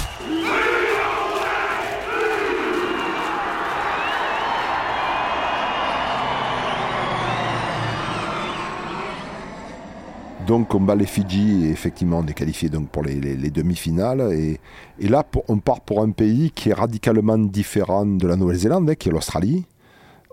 Donc 10.53 10.75
on 10.75 10.81
bat 10.81 10.95
les 10.95 11.07
Fidji 11.07 11.65
et 11.65 11.71
effectivement 11.71 12.19
on 12.19 12.27
est 12.27 12.35
qualifié 12.35 12.69
pour 12.93 13.03
les, 13.03 13.19
les- 13.19 13.37
les 13.37 13.51
demi-finales. 13.51 14.35
Et, 14.35 14.61
là 15.09 15.25
on 15.49 15.57
part 15.61 15.81
pour 15.81 16.03
un 16.03 16.11
pays 16.11 16.51
qui 16.51 16.69
est 16.69 16.75
radicalement 16.75 17.39
différent 17.39 18.05
de 18.05 18.27
la 18.29 18.37
Nouvelle-Zélande, 18.37 18.91
hein, 18.91 18.95
qui 18.95 19.09
est 19.09 19.13
l'Australie. 19.13 19.65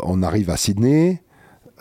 On 0.04 0.22
arrive 0.22 0.50
à 0.50 0.58
Sydney. 0.58 1.22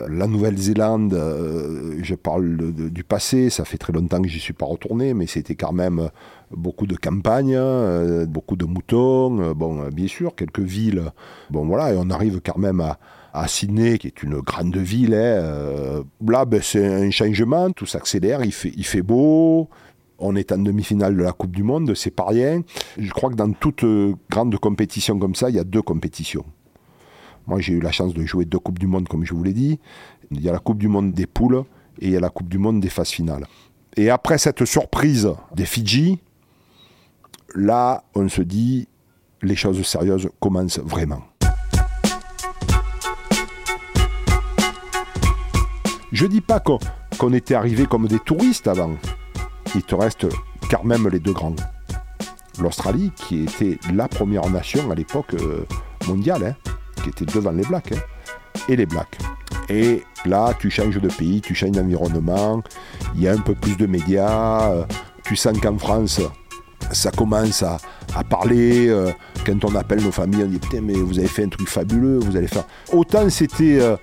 La 0.07 0.27
Nouvelle-Zélande, 0.27 1.15
euh, 1.15 1.99
je 2.03 2.15
parle 2.15 2.73
du 2.73 3.03
passé, 3.03 3.51
ça 3.51 3.65
fait 3.65 3.79
très 3.79 3.93
longtemps 3.93 4.23
que 4.23 4.29
j'y 4.29 4.39
suis 4.39 4.53
pas 4.53 4.67
retourné, 4.67 5.13
mais 5.13 5.27
c'était 5.27 5.57
quand 5.57 5.73
même 5.73 6.09
beaucoup 6.51 6.87
de 6.87 6.95
campagnes, 6.95 7.57
euh, 7.57 8.27
beaucoup 8.27 8.57
de 8.57 8.65
moutons, 8.65 9.41
euh, 9.41 9.55
bon, 9.55 9.89
bien 9.89 10.07
sûr, 10.07 10.35
quelques 10.37 10.61
villes. 10.61 11.03
Bon, 11.51 11.67
voilà, 11.67 11.93
et 11.93 11.97
on 11.99 12.11
arrive 12.11 12.41
quand 12.45 12.59
même 12.59 12.81
à, 12.81 12.99
à 13.33 13.49
Sydney, 13.49 13.99
qui 13.99 14.07
est 14.07 14.23
une 14.23 14.39
grande 14.41 14.77
ville. 14.77 15.15
hein, 15.15 16.03
là, 16.27 16.45
ben, 16.45 16.61
c'est 16.63 16.87
un 16.87 17.11
changement, 17.11 17.71
tout 17.73 17.87
s'accélère, 17.87 18.45
il 18.45 18.53
fait, 18.53 18.73
il 18.77 18.87
fait 18.87 19.03
beau. 19.03 19.69
On 20.21 20.35
est 20.35 20.51
en 20.51 20.59
demi-finale 20.59 21.17
de 21.17 21.23
la 21.23 21.33
Coupe 21.33 21.53
du 21.53 21.63
Monde, 21.63 21.95
c'est 21.95 22.11
pas 22.11 22.27
rien. 22.27 22.63
Je 22.99 23.11
crois 23.13 23.31
que 23.31 23.37
dans 23.37 23.53
toute 23.53 23.85
grande 24.29 24.57
compétition 24.59 25.19
comme 25.19 25.37
ça, 25.37 25.49
il 25.49 25.57
y 25.57 25.61
a 25.61 25.65
deux 25.65 25.83
compétitions. 25.83 26.45
Moi, 27.49 27.61
j'ai 27.61 27.73
eu 27.73 27.81
la 27.81 27.93
chance 27.93 28.13
de 28.13 28.27
jouer 28.27 28.45
deux 28.45 28.59
Coupes 28.59 28.79
du 28.79 28.87
Monde, 28.87 29.09
comme 29.09 29.25
je 29.25 29.33
vous 29.33 29.43
l'ai 29.43 29.55
dit. 29.55 29.81
Il 30.31 30.43
y 30.43 30.51
a 30.51 30.53
la 30.53 30.59
Coupe 30.59 30.77
du 30.77 30.87
Monde 30.87 31.13
des 31.13 31.27
poules 31.27 31.65
et 31.99 32.09
il 32.09 32.11
y 32.11 32.17
a 32.17 32.21
la 32.21 32.29
Coupe 32.29 32.51
du 32.51 32.59
Monde 32.59 32.79
des 32.79 32.91
phases 32.91 33.09
finales. 33.09 33.47
Et 33.97 34.11
après 34.11 34.37
cette 34.37 34.67
surprise 34.67 35.31
des 35.55 35.65
Fidji, 35.65 36.19
là, 37.55 38.05
on 38.15 38.29
se 38.29 38.43
dit, 38.43 38.87
les 39.41 39.57
choses 39.57 39.83
sérieuses 39.87 40.29
commencent 40.41 40.79
vraiment. 40.79 41.23
Je 46.13 46.27
dis 46.27 46.43
pas 46.43 46.61
qu'on 46.61 47.33
était 47.33 47.55
arrivé 47.55 47.87
comme 47.87 48.09
des 48.09 48.19
touristes 48.19 48.69
avant. 48.69 48.95
Il 49.75 49.83
te 49.85 49.95
reste 49.95 50.27
quand 50.71 50.85
même 50.85 51.09
les 51.09 51.19
deux 51.19 51.33
grands. 51.33 51.57
L'Australie, 52.61 53.11
qui 53.17 53.45
était 53.45 53.79
la 53.95 54.07
première 54.07 54.51
nation 54.51 54.91
à 54.91 54.95
l'époque 54.95 55.33
euh, 55.33 55.65
mondiale, 56.07 56.45
hein, 56.45 56.73
qui 57.11 57.25
était 57.25 57.33
devant 57.33 57.51
les 57.51 57.65
Blacks, 57.65 57.93
hein, 57.93 58.01
et 58.69 58.77
les 58.77 58.87
Blacks. 58.87 59.19
Et 59.69 60.03
là, 60.25 60.55
tu 60.59 60.71
changes 60.71 61.01
de 61.01 61.09
pays, 61.09 61.41
tu 61.41 61.55
changes 61.55 61.73
d'environnement, 61.73 62.63
il 63.15 63.23
y 63.23 63.29
a 63.29 63.33
un 63.33 63.39
peu 63.39 63.55
plus 63.55 63.77
de 63.77 63.87
médias, 63.87 64.71
euh, 64.71 64.85
tu 65.25 65.37
sens 65.37 65.59
qu'en 65.61 65.77
France, 65.77 66.21
ça 66.93 67.11
commence 67.11 67.63
à, 67.63 67.79
parler. 68.31 68.89
euh, 68.89 69.13
quand 69.45 69.65
on 69.65 69.75
appelle 69.75 70.03
nos 70.03 70.13
familles, 70.13 70.43
on 70.45 70.49
dit 70.49 70.59
putain, 70.59 70.81
mais 70.83 70.95
vous 70.95 71.19
avez 71.19 71.29
fait 71.29 71.45
un 71.45 71.49
truc 71.49 71.69
fabuleux, 71.69 72.19
vous 72.19 72.37
allez 72.37 72.49
faire. 72.49 72.65
Autant 72.93 73.29
c'était 73.31 73.79
euh, 73.81 73.97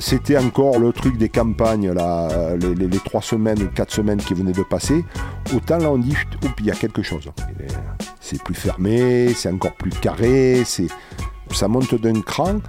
c'était 0.00 0.38
encore 0.38 0.78
le 0.78 0.92
truc 0.92 1.16
des 1.16 1.28
campagnes, 1.28 1.92
là, 1.92 2.56
les, 2.56 2.88
trois 2.98 3.22
semaines, 3.22 3.70
quatre 3.72 3.92
semaines 3.92 4.18
qui 4.18 4.34
venaient 4.34 4.52
de 4.52 4.62
passer. 4.62 5.04
Autant 5.54 5.78
là, 5.78 5.90
on 5.90 5.98
dit 5.98 6.14
il 6.58 6.66
y 6.66 6.70
a 6.70 6.74
quelque 6.74 7.02
chose. 7.02 7.28
C'est 8.20 8.42
plus 8.42 8.54
fermé, 8.54 9.32
c'est 9.34 9.50
encore 9.50 9.74
plus 9.74 9.90
carré, 9.90 10.62
c'est 10.64 10.88
ça 11.52 11.68
monte 11.68 11.94
d'un 11.94 12.20
cran. 12.20 12.60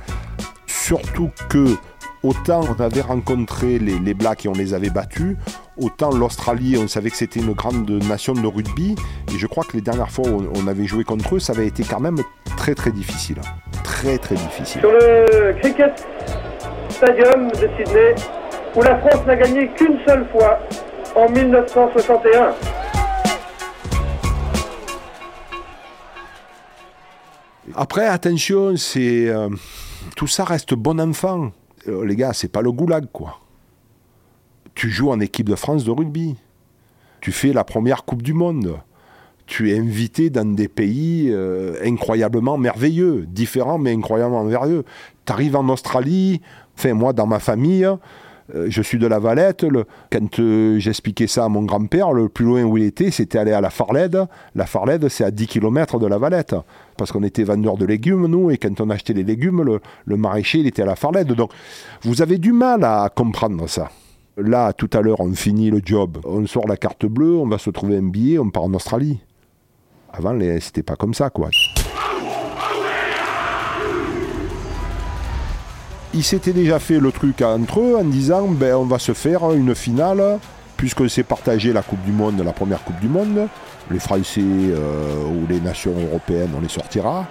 Surtout 0.68 1.30
que 1.50 1.76
autant 2.24 2.62
on 2.62 2.82
avait 2.82 3.02
rencontré 3.02 3.80
les, 3.80 4.00
les 4.00 4.14
Blacks 4.14 4.46
et 4.46 4.50
on 4.50 4.54
les 4.54 4.74
avait 4.74 4.90
battus, 4.90 5.38
autant 5.78 6.12
l'Australie, 6.12 6.78
on 6.78 6.88
savait 6.88 7.10
que 7.10 7.18
c'était 7.18 7.40
une 7.40 7.54
grande 7.54 7.90
nation 8.08 8.34
de 8.34 8.46
rugby. 8.46 8.96
Et 9.34 9.38
je 9.38 9.48
crois 9.48 9.64
que 9.64 9.74
les 9.74 9.82
dernières 9.82 10.12
fois 10.12 10.28
où 10.28 10.48
on 10.56 10.68
avait 10.68 10.86
joué 10.86 11.04
contre 11.04 11.36
eux, 11.36 11.40
ça 11.40 11.54
avait 11.54 11.68
été 11.68 11.84
quand 11.84 12.00
même 12.00 12.18
très 12.58 12.76
très 12.76 12.92
difficile. 12.92 13.38
Très 13.84 14.18
très 14.18 14.36
difficile. 14.36 14.82
Sur 14.82 14.92
le 14.92 15.54
Cricket 15.60 16.06
Stadium 16.90 17.48
de 17.50 17.70
Sydney, 17.78 18.16
où 18.76 18.82
la 18.82 18.98
France 19.00 19.26
n'a 19.26 19.36
gagné 19.36 19.68
qu'une 19.70 19.98
seule 20.08 20.28
fois 20.32 20.60
en 21.16 21.30
1961. 21.30 22.54
Après, 27.76 28.08
attention, 28.08 28.76
c'est 28.76 29.28
euh, 29.28 29.50
tout 30.16 30.28
ça 30.28 30.44
reste 30.44 30.74
bon 30.74 31.00
enfant. 31.00 31.52
Euh, 31.88 32.06
les 32.06 32.16
gars, 32.16 32.34
c'est 32.34 32.52
pas 32.52 32.62
le 32.62 32.72
goulag, 32.72 33.06
quoi. 33.12 33.40
Tu 34.74 34.90
joues 34.90 35.10
en 35.12 35.20
équipe 35.20 35.50
de 35.50 35.56
France 35.56 35.84
de 35.84 35.92
rugby. 35.92 36.36
Tu 37.20 37.32
fais 37.32 37.54
la 37.54 37.64
première 37.64 38.04
Coupe 38.04 38.22
du 38.22 38.34
Monde. 38.34 38.78
Tu 39.46 39.72
es 39.72 39.78
invité 39.78 40.30
dans 40.30 40.46
des 40.46 40.68
pays 40.68 41.28
euh, 41.30 41.76
incroyablement 41.84 42.58
merveilleux, 42.58 43.26
différents 43.28 43.78
mais 43.78 43.92
incroyablement 43.92 44.44
merveilleux. 44.44 44.86
Tu 45.26 45.34
arrives 45.34 45.56
en 45.56 45.68
Australie, 45.70 46.42
enfin 46.78 46.94
moi 46.94 47.12
dans 47.12 47.28
ma 47.28 47.40
famille, 47.40 47.88
je 48.68 48.82
suis 48.82 48.98
de 48.98 49.08
la 49.08 49.20
Valette. 49.20 49.64
le- 49.64 49.86
quand 50.12 50.40
euh, 50.40 50.80
j'expliquais 50.80 51.28
ça 51.28 51.46
à 51.46 51.50
mon 51.50 51.64
grand-père, 51.64 52.12
le 52.14 52.30
plus 52.30 52.46
loin 52.46 52.64
où 52.64 52.78
il 52.78 52.84
était, 52.84 53.12
c'était 53.12 53.38
aller 53.38 53.52
à 53.52 53.62
la 53.62 53.70
Farlède. 53.70 54.26
La 54.56 54.66
Farlède, 54.66 55.08
c'est 55.10 55.24
à 55.24 55.32
10 55.32 55.48
km 55.48 56.00
de 56.00 56.08
la 56.08 56.18
Valette. 56.18 56.56
Parce 56.98 57.12
qu'on 57.12 57.24
était 57.24 57.44
vendeurs 57.44 57.78
de 57.78 57.86
légumes, 57.86 58.28
nous, 58.28 58.52
et 58.52 58.58
quand 58.58 58.80
on 58.82 58.90
achetait 58.90 59.14
les 59.14 59.24
légumes, 59.24 59.80
le, 60.06 60.18
maraîcher, 60.18 60.60
il 60.60 60.68
était 60.68 60.82
à 60.82 60.86
la 60.86 60.96
Farlède. 60.96 61.28
Donc, 61.34 61.52
vous 62.04 62.22
avez 62.22 62.38
du 62.38 62.52
mal 62.54 62.84
à 62.84 63.10
comprendre 63.14 63.68
ça. 63.68 63.90
Là, 64.38 64.74
tout 64.74 64.90
à 64.94 65.02
l'heure, 65.02 65.20
on 65.20 65.32
finit 65.34 65.70
le 65.72 65.82
job, 65.84 66.18
on 66.24 66.46
sort 66.48 66.68
la 66.68 66.78
carte 66.78 67.06
bleue, 67.06 67.36
on 67.36 67.48
va 67.48 67.58
se 67.58 67.70
trouver 67.70 67.98
un 67.98 68.10
billet, 68.10 68.40
on 68.40 68.50
part 68.50 68.64
en 68.64 68.74
Australie. 68.74 69.20
Avant, 70.14 70.38
c'était 70.60 70.84
pas 70.84 70.96
comme 70.96 71.14
ça, 71.14 71.30
quoi. 71.30 71.50
Ils 76.14 76.24
s'étaient 76.24 76.52
déjà 76.52 76.80
fait 76.80 77.00
le 77.00 77.12
truc 77.12 77.42
entre 77.42 77.80
eux 77.80 77.96
en 77.98 78.04
disant 78.04 78.48
ben, 78.50 78.76
on 78.76 78.84
va 78.84 79.00
se 79.00 79.14
faire 79.14 79.50
une 79.54 79.74
finale, 79.74 80.40
puisque 80.76 81.10
c'est 81.10 81.24
partagé 81.24 81.72
la 81.72 81.82
Coupe 81.82 82.02
du 82.04 82.12
Monde, 82.12 82.42
la 82.44 82.52
première 82.52 82.84
Coupe 82.84 83.00
du 83.00 83.08
Monde. 83.08 83.48
Les 83.90 84.00
Français 84.00 84.42
euh, 84.42 85.26
ou 85.26 85.48
les 85.48 85.60
nations 85.60 85.94
européennes, 85.98 86.52
on 86.56 86.62
les 86.62 86.70
sortira. 86.70 87.26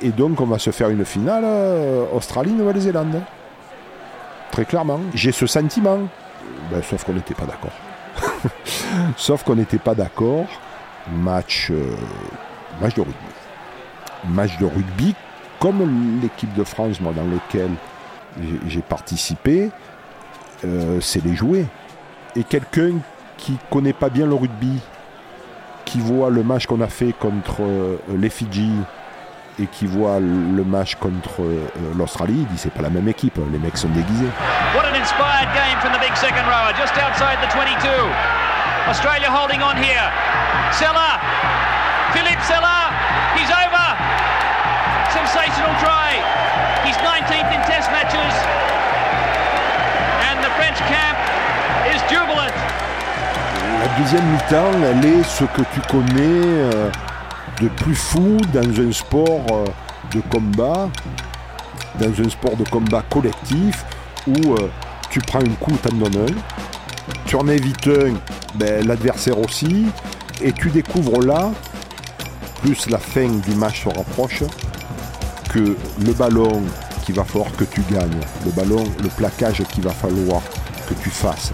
Et 0.00 0.10
donc, 0.10 0.40
on 0.40 0.46
va 0.46 0.58
se 0.58 0.70
faire 0.70 0.88
une 0.88 1.04
finale 1.04 1.44
euh, 1.44 2.04
Australie-Nouvelle-Zélande. 2.12 3.22
Très 4.50 4.64
clairement. 4.64 5.00
J'ai 5.14 5.32
ce 5.32 5.46
sentiment. 5.46 6.00
Ben, 6.70 6.82
sauf 6.82 7.04
qu'on 7.04 7.14
n'était 7.14 7.34
pas 7.34 7.46
d'accord. 7.46 8.50
sauf 9.16 9.42
qu'on 9.42 9.56
n'était 9.56 9.78
pas 9.78 9.94
d'accord. 9.94 10.46
Match, 11.10 11.70
euh, 11.70 11.94
match 12.80 12.94
de 12.94 13.00
rugby. 13.00 13.16
Match 14.28 14.58
de 14.58 14.66
rugby, 14.66 15.14
comme 15.60 16.20
l'équipe 16.22 16.52
de 16.54 16.64
France, 16.64 17.00
dans 17.00 17.10
lequel 17.10 17.70
j'ai- 18.68 18.80
participé, 18.82 19.70
euh, 20.64 21.00
c'est 21.00 21.24
les 21.24 21.34
jouer. 21.36 21.66
Et 22.36 22.44
quelqu'un 22.44 22.92
qui 23.36 23.58
connaît 23.70 23.92
pas 23.92 24.08
bien 24.08 24.26
le 24.26 24.34
rugby, 24.34 24.80
qui 25.84 26.00
voit 26.00 26.30
le 26.30 26.42
match 26.42 26.66
qu'on 26.66 26.80
a 26.80 26.86
fait 26.88 27.12
contre 27.12 27.62
euh, 27.62 27.96
les 28.16 28.30
Fidji 28.30 28.70
et 29.58 29.66
qui 29.66 29.86
voit 29.86 30.18
le 30.20 30.64
match 30.64 30.94
contre 30.96 31.42
euh, 31.42 31.66
l'Australie, 31.98 32.38
il 32.38 32.46
dit 32.46 32.56
c'est 32.56 32.72
pas 32.72 32.80
la 32.82 32.88
même 32.90 33.08
équipe, 33.08 33.38
les 33.52 33.58
mecs 33.58 33.76
sont 33.76 33.88
déguisés. 33.90 34.30
What 34.74 34.84
an 34.86 34.94
inspired 34.94 35.48
game 35.52 35.78
from 35.80 35.92
the 35.92 36.00
big 36.00 36.14
second 36.16 36.44
rower, 36.46 36.72
just 36.78 36.94
outside 36.96 37.36
the 37.42 37.48
22. 37.52 37.88
Australia 38.88 39.28
holding 39.30 39.60
on 39.62 39.76
here. 39.76 40.08
Seller. 40.72 41.14
Philip 42.12 42.40
Seller. 42.42 42.82
He's 43.36 43.50
over. 43.50 43.88
Sensational 45.12 45.72
try. 45.78 46.18
He's 46.84 46.96
19th 46.98 47.52
in 47.52 47.60
test 47.68 47.81
La 53.92 53.98
deuxième 53.98 54.24
mi-temps, 54.32 54.72
elle 54.86 55.04
est 55.04 55.22
ce 55.22 55.44
que 55.44 55.60
tu 55.74 55.80
connais 55.90 56.16
euh, 56.18 56.90
de 57.60 57.68
plus 57.68 57.94
fou 57.94 58.38
dans 58.54 58.80
un 58.80 58.90
sport 58.90 59.44
euh, 59.50 59.66
de 60.14 60.22
combat, 60.30 60.88
dans 62.00 62.24
un 62.24 62.30
sport 62.30 62.56
de 62.56 62.64
combat 62.70 63.02
collectif 63.10 63.84
où 64.26 64.54
euh, 64.54 64.70
tu 65.10 65.20
prends 65.20 65.40
un 65.40 65.54
coup, 65.60 65.72
t'en 65.72 65.94
donnes 65.94 66.26
un, 66.26 67.12
tu 67.26 67.36
en 67.36 67.46
évites 67.48 67.86
un, 67.88 68.14
ben, 68.54 68.86
l'adversaire 68.86 69.38
aussi, 69.38 69.84
et 70.40 70.52
tu 70.52 70.70
découvres 70.70 71.20
là, 71.20 71.50
plus 72.62 72.88
la 72.88 72.98
fin 72.98 73.28
du 73.28 73.54
match 73.56 73.84
se 73.84 73.90
rapproche, 73.90 74.44
que 75.52 75.76
le 76.00 76.12
ballon 76.14 76.62
qu'il 77.04 77.14
va 77.14 77.24
falloir 77.24 77.52
que 77.52 77.64
tu 77.64 77.82
gagnes, 77.92 78.20
le 78.46 78.52
ballon, 78.52 78.84
le 79.02 79.10
plaquage 79.10 79.62
qu'il 79.70 79.84
va 79.84 79.90
falloir 79.90 80.40
que 80.88 80.94
tu 80.94 81.10
fasses, 81.10 81.52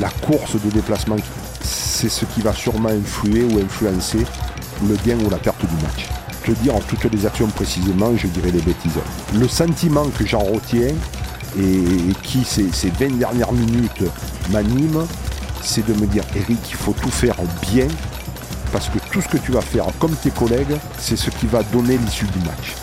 la 0.00 0.08
course 0.08 0.60
de 0.60 0.70
déplacement, 0.70 1.16
c'est 1.98 2.08
ce 2.08 2.24
qui 2.26 2.42
va 2.42 2.52
sûrement 2.52 2.90
influer 2.90 3.42
ou 3.42 3.58
influencer 3.58 4.24
le 4.88 4.94
gain 5.04 5.18
ou 5.24 5.30
la 5.30 5.38
perte 5.38 5.60
du 5.66 5.74
match. 5.82 6.06
Te 6.44 6.52
dire 6.52 6.76
en 6.76 6.78
toutes 6.78 7.12
les 7.12 7.26
actions 7.26 7.48
précisément, 7.48 8.16
je 8.16 8.28
dirais 8.28 8.52
les 8.52 8.60
bêtises. 8.60 9.00
Le 9.34 9.48
sentiment 9.48 10.06
que 10.16 10.24
j'en 10.24 10.38
retiens 10.38 10.94
et, 11.58 12.14
qui 12.22 12.44
ces, 12.44 12.70
ces 12.70 12.90
20 12.90 13.18
dernières 13.18 13.52
minutes 13.52 14.04
m'anime, 14.52 15.04
c'est 15.60 15.84
de 15.88 15.92
me 15.94 16.06
dire 16.06 16.22
Eric, 16.36 16.58
il 16.68 16.76
faut 16.76 16.92
tout 16.92 17.10
faire 17.10 17.34
bien 17.72 17.88
parce 18.70 18.88
que 18.90 18.98
tout 19.10 19.20
ce 19.20 19.26
que 19.26 19.38
tu 19.38 19.50
vas 19.50 19.60
faire 19.60 19.86
comme 19.98 20.14
tes 20.14 20.30
collègues, 20.30 20.76
c'est 21.00 21.16
ce 21.16 21.30
qui 21.30 21.48
va 21.48 21.64
donner 21.64 21.98
l'issue 21.98 22.26
du 22.26 22.38
match. 22.46 22.76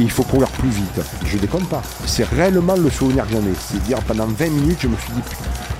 Et 0.00 0.02
il 0.02 0.10
faut 0.10 0.24
courir 0.24 0.48
plus 0.48 0.70
vite. 0.70 1.00
Je 1.24 1.38
déconne 1.38 1.66
pas. 1.66 1.82
C'est 2.06 2.24
réellement 2.24 2.74
le 2.74 2.90
souvenir 2.90 3.24
que 3.24 3.34
j'en 3.34 3.38
ai. 3.38 3.54
C'est-à-dire 3.68 3.98
pendant 4.00 4.26
20 4.26 4.48
minutes, 4.48 4.78
je 4.80 4.88
me 4.88 4.96
suis 4.96 5.12
dit, 5.12 5.22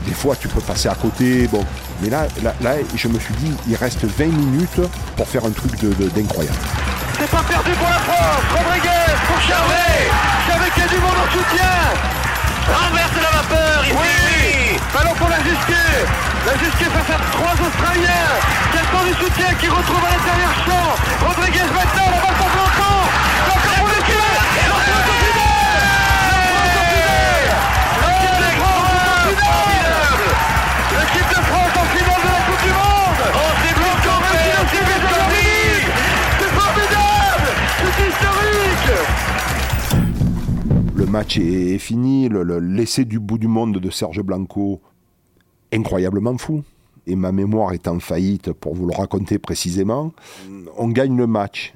des 0.06 0.14
fois 0.14 0.37
tu 0.37 0.47
peux 0.47 0.61
passer 0.61 0.88
à 0.88 0.94
côté, 0.94 1.49
bon. 1.49 1.64
Mais 2.00 2.11
là, 2.11 2.26
là, 2.43 2.55
là, 2.61 2.75
je 2.95 3.09
me 3.09 3.19
suis 3.19 3.35
dit, 3.35 3.52
il 3.69 3.75
reste 3.76 4.05
20 4.05 4.26
minutes 4.26 4.81
pour 5.17 5.26
faire 5.26 5.45
un 5.45 5.50
truc 5.50 5.75
d'incroyable. 6.14 6.59
C'est 7.19 7.31
pas 7.31 7.43
perdu 7.43 7.73
pour 7.73 7.88
la 7.88 7.99
France. 7.99 8.45
Rodriguez 8.55 9.11
pour 9.26 9.40
Charvet. 9.43 10.07
Charvet 10.47 10.71
qui 10.75 10.83
a 10.83 10.87
du 10.87 10.99
monde 11.02 11.19
en 11.19 11.28
soutien. 11.35 11.75
Renverse 12.71 13.19
la 13.19 13.31
vapeur 13.43 13.85
ici. 13.85 13.97
Oui. 13.99 14.78
Ballon 14.95 15.14
pour 15.19 15.28
la 15.28 15.43
Jusquet. 15.43 16.07
La 16.47 16.55
Jusquet 16.62 16.90
face 16.95 17.11
à 17.11 17.19
trois 17.35 17.59
Australiens. 17.59 18.31
Quel 18.73 18.87
temps 18.95 19.05
du 19.05 19.14
soutien 19.19 19.50
qui 19.59 19.67
retrouve 19.67 20.05
à 20.07 20.14
l'intérieur 20.14 20.55
champ. 20.62 20.95
Rodriguez 21.26 21.67
maintenant, 21.75 22.09
la 22.14 22.21
balle 22.23 22.38
match 41.09 41.38
est, 41.38 41.79
fini. 41.79 42.29
Le, 42.29 42.43
le- 42.43 42.59
l'essai 42.59 43.05
du 43.05 43.19
bout 43.19 43.38
du 43.38 43.49
monde 43.49 43.79
de 43.79 43.91
Serge 43.91 44.23
Blanco, 44.23 44.81
incroyablement 45.73 46.37
fou. 46.38 46.62
Et 47.07 47.17
ma 47.17 47.33
mémoire 47.33 47.73
est 47.73 47.88
en 47.88 48.00
faillite 48.00 48.53
pour 48.53 48.75
vous 48.75 48.87
le 48.87 48.95
raconter 48.95 49.38
précisément. 49.38 50.12
On 50.77 50.88
gagne 50.88 51.17
le 51.17 51.27
match. 51.27 51.75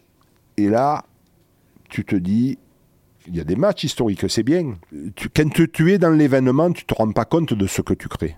Et 0.58 0.68
là, 0.68 1.04
tu 1.88 2.04
te 2.04 2.14
dis, 2.14 2.58
il 3.26 3.36
y 3.36 3.40
a 3.40 3.44
des 3.44 3.56
matchs 3.56 3.84
historiques, 3.84 4.28
c'est 4.28 4.42
bien. 4.42 4.76
Quand 5.34 5.48
tu, 5.72 5.92
es 5.92 5.98
dans 5.98 6.10
l'événement, 6.10 6.70
tu 6.72 6.84
te 6.84 6.92
rends 6.94 7.12
pas 7.12 7.24
compte 7.24 7.54
de 7.54 7.66
ce 7.66 7.80
que 7.80 7.94
tu 7.94 8.08
crées. 8.08 8.36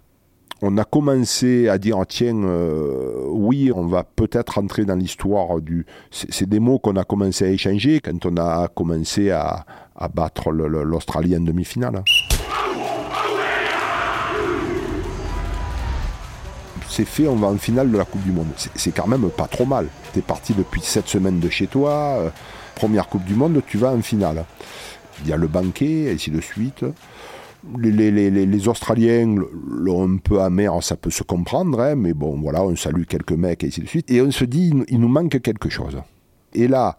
On 0.67 0.79
a 0.79 0.85
commencé 0.85 1.69
à 1.69 1.77
dire, 1.77 1.99
tiens, 2.09 2.43
euh, 2.43 3.27
oui, 3.29 3.71
on 3.71 3.87
va 3.87 4.03
peut-être 4.03 4.57
entrer 4.57 4.87
dans 4.87 4.95
l'histoire 4.95 5.61
du... 5.61 5.85
C'est 6.11 6.49
des 6.49 6.59
mots 6.59 6.79
qu'on 6.79 6.97
a 6.97 7.05
commencé 7.05 7.45
à 7.45 7.49
échanger 7.49 8.01
quand 8.01 8.25
on 8.25 8.39
a 8.39 8.69
commencé 8.69 9.31
à, 9.31 9.67
battre 10.15 10.53
l'Australie 10.53 11.37
en 11.37 11.41
demi-finale. 11.41 12.03
C'est 16.89 17.05
fait, 17.05 17.29
on 17.29 17.37
va 17.37 17.49
en 17.49 17.59
finale 17.59 17.93
de 17.93 17.99
la 17.99 18.07
Coupe 18.07 18.23
du 18.23 18.33
Monde. 18.33 18.49
C'est- 18.57 18.93
quand 18.93 19.07
même 19.07 19.29
pas 19.29 19.47
trop 19.47 19.67
mal. 19.67 19.89
Tu 20.15 20.21
es 20.21 20.23
parti 20.23 20.55
depuis 20.55 20.81
7 20.81 21.07
semaines 21.07 21.41
de 21.41 21.51
chez 21.51 21.67
toi, 21.67 22.17
euh, 22.21 22.31
première 22.75 23.09
Coupe 23.09 23.25
du 23.25 23.35
Monde, 23.35 23.61
tu 23.67 23.77
vas 23.77 23.91
en 23.91 24.01
finale. 24.01 24.47
Il 25.23 25.29
y 25.29 25.33
a 25.35 25.37
le 25.37 25.47
banquet, 25.47 26.11
ainsi 26.15 26.31
de 26.31 26.41
suite. 26.41 26.87
Les, 27.79 28.69
Australiens 28.69 29.37
l'ont 29.67 30.05
un 30.15 30.17
peu 30.19 30.41
amer, 30.41 30.71
ça 30.83 30.97
peut 30.97 31.11
se 31.11 31.23
comprendre, 31.23 31.81
hein, 31.81 31.95
mais 31.95 32.13
bon, 32.13 32.39
voilà, 32.41 32.63
on 32.63 32.77
salue 32.77 33.05
quelques 33.09 33.33
mecs, 33.33 33.65
et 33.65 33.69
ainsi 33.69 33.81
de 33.81 33.87
suite. 33.87 34.11
Et 34.11 34.21
on 34.21 34.31
se 34.31 34.45
dit, 34.45 34.69
il 34.69 34.77
nous- 34.77 34.85
il 34.89 35.01
nous 35.01 35.09
manque 35.09 35.41
quelque 35.41 35.69
chose. 35.71 36.01
Et 36.53 36.69
là, 36.69 36.97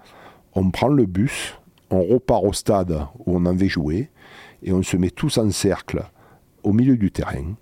on 0.54 0.70
prend 0.72 0.88
le 0.88 1.06
bus, 1.06 1.56
on 1.92 2.02
repart 2.04 2.44
au 2.44 2.54
stade 2.54 2.98
où 3.26 3.38
on 3.38 3.46
avait 3.46 3.68
joué, 3.68 4.10
et 4.64 4.74
on 4.74 4.82
se 4.82 4.98
met 4.98 5.12
tous 5.12 5.38
en 5.38 5.52
cercle 5.52 6.04
au 6.64 6.74
milieu 6.74 6.98
du 6.98 7.12
terrain. 7.12 7.54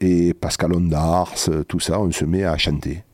Et 0.00 0.34
Pascal 0.34 0.74
Ondars, 0.74 1.32
tout 1.68 1.78
ça, 1.80 2.00
on 2.00 2.10
se 2.10 2.24
met 2.24 2.42
à 2.44 2.58
chanter. 2.58 3.04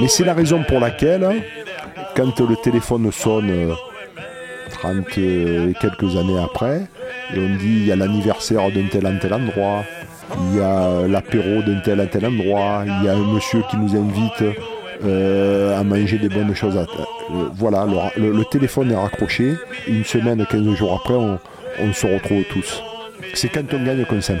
Mais 0.00 0.08
c'est 0.08 0.24
la 0.24 0.34
raison 0.34 0.64
pour 0.66 0.80
laquelle, 0.80 1.44
quand 2.16 2.40
le 2.40 2.56
téléphone 2.56 3.12
sonne 3.12 3.74
30 4.82 5.18
et 5.18 5.74
quelques 5.80 6.16
années 6.16 6.38
après, 6.42 6.82
et 7.34 7.38
on 7.38 7.56
dit 7.56 7.82
il 7.82 7.86
y 7.86 7.92
a 7.92 7.96
l'anniversaire 7.96 8.70
d'un 8.72 8.88
tel 8.90 9.06
en 9.06 9.16
tel 9.18 9.32
endroit, 9.32 9.84
il 10.50 10.58
y 10.58 10.60
a 10.60 11.06
l'apéro 11.06 11.62
d'un 11.62 11.78
tel 11.80 12.00
à 12.00 12.06
tel 12.06 12.26
endroit, 12.26 12.82
il 12.86 13.04
y 13.04 13.08
a 13.08 13.12
un 13.12 13.32
monsieur 13.32 13.62
qui 13.70 13.76
nous 13.76 13.94
invite 13.94 14.44
euh, 15.04 15.78
à 15.78 15.84
manger 15.84 16.18
des 16.18 16.28
bonnes 16.28 16.54
choses. 16.54 16.76
euh, 16.76 17.48
voilà, 17.54 17.86
le, 18.16 18.44
téléphone 18.44 18.90
est 18.90 18.96
raccroché. 18.96 19.54
Une 19.86 20.04
semaine, 20.04 20.44
15 20.48 20.74
jours 20.74 21.00
après, 21.00 21.14
on, 21.14 21.92
se 21.92 22.06
retrouve 22.06 22.42
tous. 22.52 22.82
C'est 23.34 23.48
quand 23.48 23.72
on 23.72 23.84
gagne 23.84 24.04
qu'on 24.04 24.20
s'aime. 24.20 24.40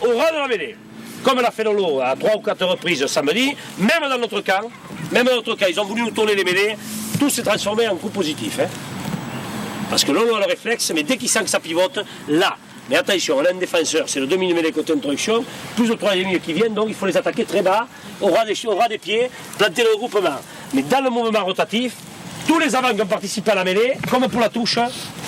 au 0.00 0.16
ras 0.16 0.30
de 0.30 0.36
la 0.36 0.48
mêlée. 0.48 0.76
Comme 1.24 1.40
l'a 1.40 1.50
fait 1.50 1.64
Lolo 1.64 2.00
à 2.00 2.14
trois 2.16 2.36
ou 2.36 2.40
quatre 2.40 2.64
reprises 2.66 3.06
samedi, 3.06 3.56
même 3.78 4.08
dans 4.10 4.18
notre 4.18 4.40
camp, 4.42 4.68
même 5.10 5.26
dans 5.26 5.36
notre 5.36 5.54
cas, 5.54 5.68
ils 5.68 5.80
ont 5.80 5.84
voulu 5.84 6.02
nous 6.02 6.10
tourner 6.10 6.34
les 6.34 6.44
mêlées, 6.44 6.76
tout 7.18 7.30
s'est 7.30 7.42
transformé 7.42 7.88
en 7.88 7.96
coup 7.96 8.10
positif. 8.10 8.60
hein. 8.60 8.93
Parce 9.90 10.04
que 10.04 10.12
Lolo 10.12 10.34
a 10.36 10.40
le 10.40 10.46
réflexe, 10.46 10.90
mais 10.94 11.02
dès 11.02 11.16
qu'il 11.16 11.28
sent 11.28 11.44
que 11.44 11.50
ça 11.50 11.60
pivote, 11.60 12.00
là. 12.28 12.56
Mais 12.90 12.96
attention, 12.96 13.36
on 13.38 13.44
a 13.44 13.50
un 13.50 13.54
défenseur, 13.54 14.08
c'est 14.08 14.20
le 14.20 14.26
demi-mêlée 14.26 14.70
côté 14.70 14.92
introduction, 14.92 15.44
plus 15.74 15.88
de 15.88 15.94
trois 15.94 16.14
lignes 16.14 16.38
qui 16.38 16.52
viennent, 16.52 16.74
donc 16.74 16.86
il 16.88 16.94
faut 16.94 17.06
les 17.06 17.16
attaquer 17.16 17.44
très 17.44 17.62
bas, 17.62 17.86
au 18.20 18.26
ras 18.26 18.44
des, 18.44 18.54
au 18.66 18.76
ras 18.76 18.88
des 18.88 18.98
pieds, 18.98 19.30
planter 19.56 19.82
le 19.82 19.94
regroupement. 19.94 20.36
Mais 20.74 20.82
dans 20.82 21.02
le 21.02 21.08
mouvement 21.08 21.44
rotatif, 21.44 21.96
tous 22.46 22.58
les 22.58 22.74
avants 22.74 22.94
qui 22.94 23.00
ont 23.00 23.06
participé 23.06 23.52
à 23.52 23.54
la 23.54 23.64
mêlée, 23.64 23.94
comme 24.10 24.28
pour 24.28 24.40
la 24.40 24.50
touche, 24.50 24.78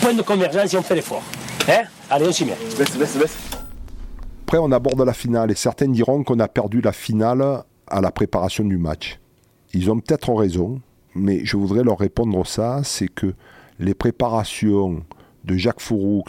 point 0.02 0.12
de 0.12 0.22
convergence 0.22 0.74
et 0.74 0.76
on 0.76 0.82
fait 0.82 0.96
l'effort. 0.96 1.22
Hein? 1.68 1.84
Allez, 2.10 2.26
on 2.28 2.32
s'y 2.32 2.44
met. 2.44 2.56
Après, 4.44 4.58
on 4.58 4.70
aborde 4.70 5.00
la 5.00 5.14
finale 5.14 5.50
et 5.50 5.54
certains 5.54 5.88
diront 5.88 6.22
qu'on 6.24 6.38
a 6.40 6.48
perdu 6.48 6.80
la 6.80 6.92
finale 6.92 7.64
à 7.88 8.00
la 8.00 8.10
préparation 8.10 8.64
du 8.64 8.76
match. 8.76 9.18
Ils 9.72 9.90
ont 9.90 9.98
peut-être 9.98 10.32
raison, 10.32 10.80
mais 11.14 11.40
je 11.44 11.56
voudrais 11.56 11.82
leur 11.82 11.98
répondre 11.98 12.46
ça, 12.46 12.82
c'est 12.84 13.08
que 13.08 13.34
les 13.78 13.94
préparations 13.94 15.02
de 15.44 15.56
Jacques 15.56 15.80
Fouroux 15.80 16.24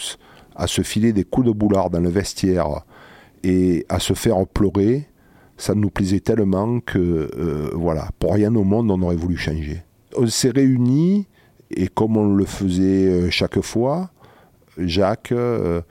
à 0.56 0.68
se 0.68 0.82
filer 0.82 1.14
des 1.14 1.24
coups 1.24 1.48
de 1.48 1.52
boulard 1.52 1.90
dans 1.90 2.00
le 2.00 2.10
vestiaire 2.10 2.84
et 3.44 3.86
à 3.90 4.00
se 4.00 4.14
faire 4.14 4.46
pleurer, 4.48 5.08
ça 5.58 5.76
nous 5.76 5.90
plaisait 5.90 6.20
tellement 6.20 6.80
que, 6.80 6.98
euh, 7.38 7.72
voilà, 7.74 8.10
pour 8.20 8.34
rien 8.34 8.54
au 8.56 8.64
monde, 8.64 8.92
on 8.92 9.02
aurait 9.02 9.16
voulu 9.16 9.38
changer. 9.38 9.84
On 10.16 10.28
s'est 10.28 10.50
réunis 10.50 11.28
et 11.72 11.88
comme 11.88 12.18
on 12.18 12.34
le 12.34 12.46
faisait 12.46 13.08
euh, 13.08 13.30
chaque 13.30 13.62
fois, 13.62 14.12
Jacques 14.78 15.32
euh, 15.32 15.82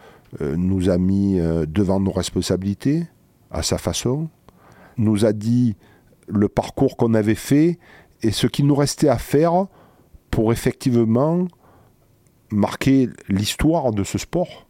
nous 0.40 0.90
a 0.90 0.98
mis 0.98 1.40
devant 1.66 1.98
nos 1.98 2.12
responsabilités, 2.12 3.04
à 3.50 3.62
sa 3.62 3.78
façon, 3.78 4.28
nous 4.96 5.24
a 5.24 5.32
dit 5.32 5.76
le 6.28 6.48
parcours 6.48 6.96
qu'on 6.96 7.14
avait 7.14 7.34
fait 7.34 7.78
et 8.22 8.30
ce 8.30 8.46
qu'il 8.46 8.66
nous 8.66 8.74
restait 8.74 9.08
à 9.08 9.18
faire 9.18 9.66
pour 10.36 10.52
effectivement 10.52 11.48
marquer 12.50 13.08
l'histoire 13.30 13.90
de 13.92 14.04
ce 14.04 14.18
sport. 14.18 14.66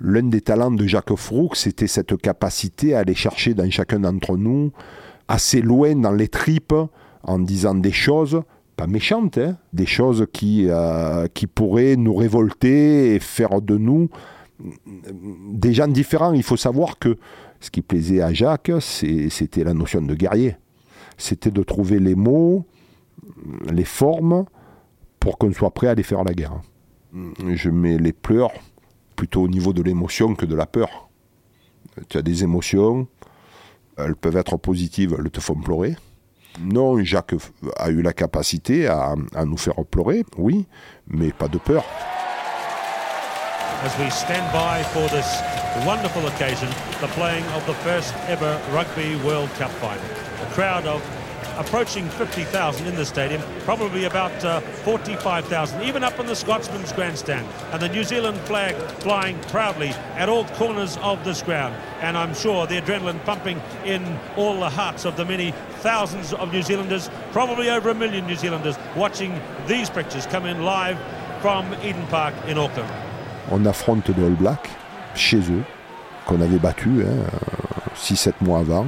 L'un 0.00 0.24
des 0.24 0.40
talents 0.40 0.72
de 0.72 0.88
Jacques 0.88 1.14
Froux, 1.14 1.50
c'était 1.54 1.86
cette 1.86 2.16
capacité 2.16 2.96
à 2.96 2.98
aller 2.98 3.14
chercher 3.14 3.54
dans 3.54 3.70
chacun 3.70 4.00
d'entre 4.00 4.36
nous, 4.36 4.72
assez 5.28 5.62
loin 5.62 5.94
dans 5.94 6.10
les 6.10 6.26
tripes, 6.26 6.74
en 7.22 7.38
disant 7.38 7.76
des 7.76 7.92
choses, 7.92 8.42
pas 8.74 8.88
méchantes, 8.88 9.38
hein, 9.38 9.56
des 9.72 9.86
choses 9.86 10.26
qui, 10.32 10.66
euh, 10.68 11.28
qui 11.32 11.46
pourraient 11.46 11.94
nous 11.94 12.16
révolter 12.16 13.14
et 13.14 13.20
faire 13.20 13.62
de 13.62 13.78
nous 13.78 14.08
des 15.52 15.72
gens 15.74 15.86
différents. 15.86 16.32
Il 16.32 16.42
faut 16.42 16.56
savoir 16.56 16.98
que 16.98 17.16
ce 17.60 17.70
qui 17.70 17.82
plaisait 17.82 18.20
à 18.20 18.32
Jacques, 18.32 18.72
c'était 18.80 19.62
la 19.62 19.74
notion 19.74 20.02
de 20.02 20.14
guerrier. 20.16 20.56
C'était 21.18 21.52
de 21.52 21.62
trouver 21.62 22.00
les 22.00 22.16
mots, 22.16 22.64
les 23.70 23.84
formes, 23.84 24.44
pour 25.18 25.38
qu'on 25.38 25.52
soit 25.52 25.70
prêt 25.72 25.88
à 25.88 25.90
aller 25.90 26.02
faire 26.02 26.24
la 26.24 26.32
guerre. 26.32 26.60
Je 27.54 27.70
mets 27.70 27.98
les 27.98 28.12
pleurs 28.12 28.52
plutôt 29.16 29.42
au 29.42 29.48
niveau 29.48 29.72
de 29.72 29.82
l'émotion 29.82 30.34
que 30.34 30.46
de 30.46 30.54
la 30.54 30.66
peur. 30.66 31.08
Tu 32.08 32.16
as 32.16 32.22
des 32.22 32.42
émotions, 32.44 33.06
elles 33.98 34.16
peuvent 34.16 34.36
être 34.36 34.56
positives, 34.56 35.16
elles 35.18 35.30
te 35.30 35.40
font 35.40 35.56
pleurer. 35.56 35.96
Non, 36.60 37.02
Jacques 37.02 37.34
a 37.76 37.90
eu 37.90 38.02
la 38.02 38.12
capacité 38.12 38.86
à, 38.86 39.14
à 39.34 39.44
nous 39.44 39.56
faire 39.56 39.84
pleurer, 39.84 40.24
oui, 40.36 40.66
mais 41.06 41.32
pas 41.32 41.48
de 41.48 41.58
peur. 41.58 41.84
as 43.82 43.98
we 43.98 44.10
stand 44.10 44.44
by 44.52 44.82
for 44.92 45.08
this 45.08 45.40
wonderful 45.86 46.26
occasion, 46.26 46.68
the 47.00 47.08
playing 47.16 47.44
of 47.56 47.64
the 47.66 47.74
first 47.80 48.14
ever 48.28 48.60
Rugby 48.72 49.16
World 49.24 49.48
Cup 49.54 49.70
final. 49.80 50.04
A 50.42 50.50
crowd 50.52 50.86
of 50.86 51.00
approaching 51.58 52.08
50,000 52.10 52.86
in 52.86 52.94
the 52.94 53.04
stadium, 53.04 53.42
probably 53.64 54.04
about 54.04 54.32
uh, 54.44 54.60
45,000, 54.60 55.82
even 55.82 56.04
up 56.04 56.18
in 56.18 56.26
the 56.26 56.34
Scotsman's 56.34 56.92
grandstand. 56.92 57.46
And 57.72 57.80
the 57.80 57.88
New 57.88 58.04
Zealand 58.04 58.38
flag 58.40 58.74
flying 59.00 59.38
proudly 59.48 59.90
at 60.16 60.28
all 60.28 60.44
corners 60.56 60.96
of 60.98 61.24
this 61.24 61.42
ground. 61.42 61.74
And 62.00 62.16
I'm 62.16 62.34
sure 62.34 62.66
the 62.66 62.80
adrenaline 62.80 63.24
pumping 63.24 63.60
in 63.84 64.18
all 64.36 64.58
the 64.60 64.70
hearts 64.70 65.04
of 65.04 65.16
the 65.16 65.24
many 65.24 65.52
thousands 65.80 66.32
of 66.32 66.52
New 66.52 66.62
Zealanders, 66.62 67.10
probably 67.32 67.70
over 67.70 67.90
a 67.90 67.94
million 67.94 68.26
New 68.26 68.36
Zealanders, 68.36 68.76
watching 68.96 69.40
these 69.66 69.90
pictures 69.90 70.26
come 70.26 70.46
in 70.46 70.64
live 70.64 70.98
from 71.40 71.72
Eden 71.82 72.06
Park 72.08 72.34
in 72.46 72.58
Auckland. 72.58 72.90
On 73.50 73.64
affronte 73.66 74.08
le 74.16 74.24
All 74.24 74.36
Black 74.36 74.70
chez 75.14 75.38
eux, 75.50 75.64
qu'on 76.26 76.40
avait 76.40 76.58
battu 76.58 77.04
6-7 77.96 78.34
mois 78.42 78.60
avant. 78.60 78.86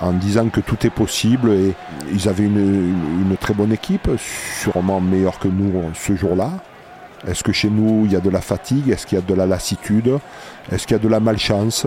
En 0.00 0.12
disant 0.12 0.48
que 0.48 0.60
tout 0.60 0.86
est 0.86 0.90
possible 0.90 1.50
et 1.50 1.74
ils 2.12 2.28
avaient 2.28 2.44
une, 2.44 3.36
très 3.40 3.54
bonne 3.54 3.72
équipe, 3.72 4.08
sûrement 4.18 5.00
meilleure 5.00 5.38
que 5.38 5.48
nous 5.48 5.72
ce 5.94 6.16
jour-là. 6.16 6.50
Est-ce 7.26 7.44
que 7.44 7.52
chez 7.52 7.68
nous 7.68 8.06
il 8.06 8.12
y 8.12 8.16
a 8.16 8.20
de 8.20 8.30
la 8.30 8.40
fatigue? 8.40 8.88
Est-ce 8.88 9.06
qu'il 9.06 9.18
y 9.18 9.20
a 9.20 9.24
de 9.24 9.34
la 9.34 9.46
lassitude? 9.46 10.18
Est-ce 10.72 10.86
qu'il 10.86 10.96
y 10.96 11.00
a 11.00 11.02
de 11.02 11.08
la 11.08 11.20
malchance? 11.20 11.86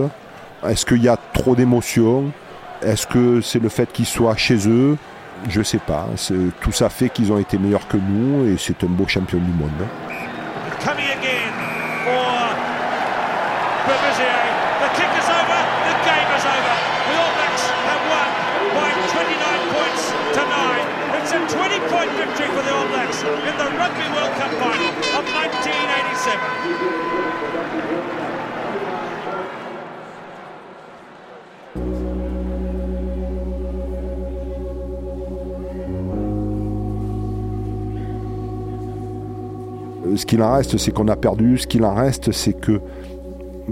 Est-ce 0.66 0.86
qu'il 0.86 1.02
y 1.02 1.08
a 1.08 1.16
trop 1.32 1.56
d'émotions? 1.56 2.30
Est-ce 2.82 3.06
que 3.06 3.40
c'est 3.40 3.60
le 3.60 3.68
fait 3.68 3.90
qu'ils 3.92 4.06
soient 4.06 4.36
chez 4.36 4.68
eux? 4.68 4.96
Je 5.48 5.62
sais 5.62 5.78
pas. 5.78 6.08
Tout 6.60 6.72
ça 6.72 6.88
fait 6.88 7.08
qu'ils 7.08 7.32
ont 7.32 7.38
été 7.38 7.58
meilleurs 7.58 7.88
que 7.88 7.96
nous 7.96 8.46
et 8.46 8.56
c'est 8.58 8.82
un 8.84 8.88
beau 8.88 9.06
champion 9.06 9.38
du 9.38 9.52
monde 9.52 9.70
again 11.24 11.52
for 12.04 12.44
Berbizier. 13.86 14.40
The 14.82 14.88
kick 14.96 15.12
is 15.20 15.28
over. 15.28 15.60
The 15.88 15.96
game 16.04 16.28
is 16.36 16.44
over. 16.44 16.74
The 17.08 17.14
All 17.20 17.32
Blacks 17.36 17.64
have 17.88 18.02
won 18.12 18.28
by 18.76 18.88
29 19.14 19.72
points 19.72 20.23
to 20.34 20.42
9. 20.42 20.50
It's 21.22 21.30
a 21.30 21.38
20 21.46 21.78
point 21.88 22.10
victory 22.18 22.48
for 22.48 22.62
the 22.66 22.72
All 22.74 22.88
Blacks 22.88 23.22
in 23.22 23.54
the 23.56 23.68
Rugby 23.78 24.06
World 24.14 24.32
Cup 24.34 24.50
final 24.58 24.90
of 25.14 25.24
1987. 25.30 27.04
Ce 40.16 40.26
qu'il 40.26 40.42
en 40.42 40.52
reste, 40.52 40.78
c'est 40.78 40.90
qu'on 40.92 41.08
a 41.08 41.16
perdu. 41.16 41.58
Ce 41.58 41.66
qu'il 41.66 41.84
en 41.84 41.94
reste, 41.94 42.32
c'est 42.32 42.54
que 42.54 42.80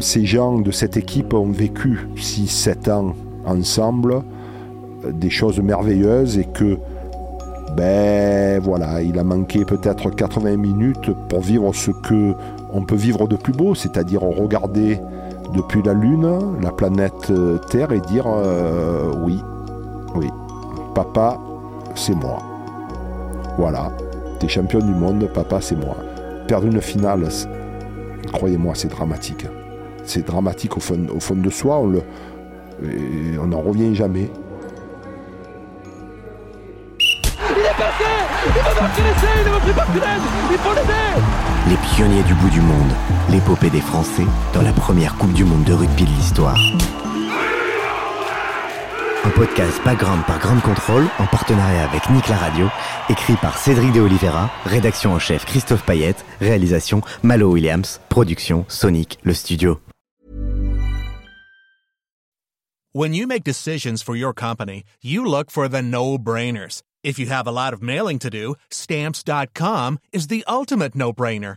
ces 0.00 0.26
gens 0.26 0.58
de 0.58 0.70
cette 0.70 0.96
équipe 0.96 1.34
ont 1.34 1.50
vécu 1.50 2.08
6-7 2.16 2.90
ans 2.90 3.14
ensemble, 3.44 4.14
euh, 4.14 4.20
des 5.10 5.30
choses 5.30 5.60
merveilleuses 5.60 6.38
et 6.38 6.44
que, 6.44 6.78
ben 7.76 8.60
voilà, 8.60 9.02
il 9.02 9.18
a 9.18 9.24
manqué 9.24 9.64
peut-être 9.64 10.10
80 10.10 10.56
minutes 10.56 11.10
pour 11.28 11.40
vivre 11.40 11.74
ce 11.74 11.90
que 11.90 12.34
on 12.72 12.82
peut 12.82 12.96
vivre 12.96 13.28
de 13.28 13.36
plus 13.36 13.52
beau, 13.52 13.74
c'est-à-dire 13.74 14.22
regarder 14.22 14.98
depuis 15.54 15.82
la 15.82 15.92
Lune, 15.92 16.38
la 16.62 16.70
planète 16.70 17.30
euh, 17.30 17.58
Terre 17.58 17.92
et 17.92 18.00
dire 18.00 18.24
euh, 18.26 19.12
oui, 19.24 19.38
oui, 20.14 20.28
papa, 20.94 21.38
c'est 21.94 22.14
moi. 22.14 22.38
Voilà, 23.58 23.92
t'es 24.38 24.48
champion 24.48 24.78
du 24.78 24.94
monde, 24.94 25.28
papa, 25.32 25.60
c'est 25.60 25.76
moi. 25.76 25.96
Perdre 26.46 26.66
une 26.66 26.80
finale, 26.80 27.28
croyez-moi, 28.32 28.74
c'est 28.74 28.88
dramatique 28.88 29.46
c'est 30.04 30.26
dramatique 30.26 30.76
au 30.76 30.80
fond, 30.80 31.06
au 31.14 31.20
fond 31.20 31.36
de 31.36 31.50
soi, 31.50 31.78
on 31.78 31.86
le, 31.86 32.02
on 33.40 33.46
n'en 33.48 33.60
revient 33.60 33.94
jamais. 33.94 34.30
Pionniers 41.82 42.22
du 42.22 42.34
bout 42.34 42.50
du 42.50 42.60
monde, 42.60 42.90
l'épopée 43.30 43.70
des 43.70 43.80
Français 43.80 44.26
dans 44.54 44.62
la 44.62 44.72
première 44.72 45.16
Coupe 45.16 45.32
du 45.32 45.44
Monde 45.44 45.64
de 45.64 45.72
rugby 45.72 46.04
de 46.04 46.10
l'histoire. 46.10 46.58
Un 49.24 49.30
podcast 49.30 49.80
background 49.84 50.24
par 50.26 50.38
Grande 50.38 50.62
Contrôle 50.62 51.06
en 51.18 51.26
partenariat 51.26 51.84
avec 51.84 52.08
Nick 52.10 52.28
la 52.28 52.36
Radio, 52.36 52.68
écrit 53.08 53.34
par 53.34 53.56
Cédric 53.56 53.92
de 53.92 54.00
Oliveira, 54.00 54.50
rédaction 54.64 55.12
en 55.12 55.18
chef 55.18 55.44
Christophe 55.44 55.84
Payette, 55.84 56.24
réalisation 56.40 57.02
Malo 57.22 57.52
Williams, 57.52 58.00
production 58.08 58.64
Sonic, 58.68 59.18
le 59.22 59.34
studio. 59.34 59.80
When 62.94 63.14
you 63.14 63.26
make 63.26 63.42
decisions 63.42 64.02
for 64.02 64.14
your 64.14 64.34
company, 64.34 64.84
you 65.02 65.24
look 65.24 65.50
for 65.50 65.66
the 65.66 65.80
no-brainers. 65.80 66.82
If 67.02 67.18
you 67.18 67.26
have 67.26 67.46
a 67.46 67.52
lot 67.52 67.72
of 67.72 67.80
mailing 67.80 68.18
to 68.18 68.28
do, 68.28 68.54
stamps.com 68.70 69.98
is 70.12 70.26
the 70.26 70.44
ultimate 70.46 70.94
no-brainer. 70.94 71.56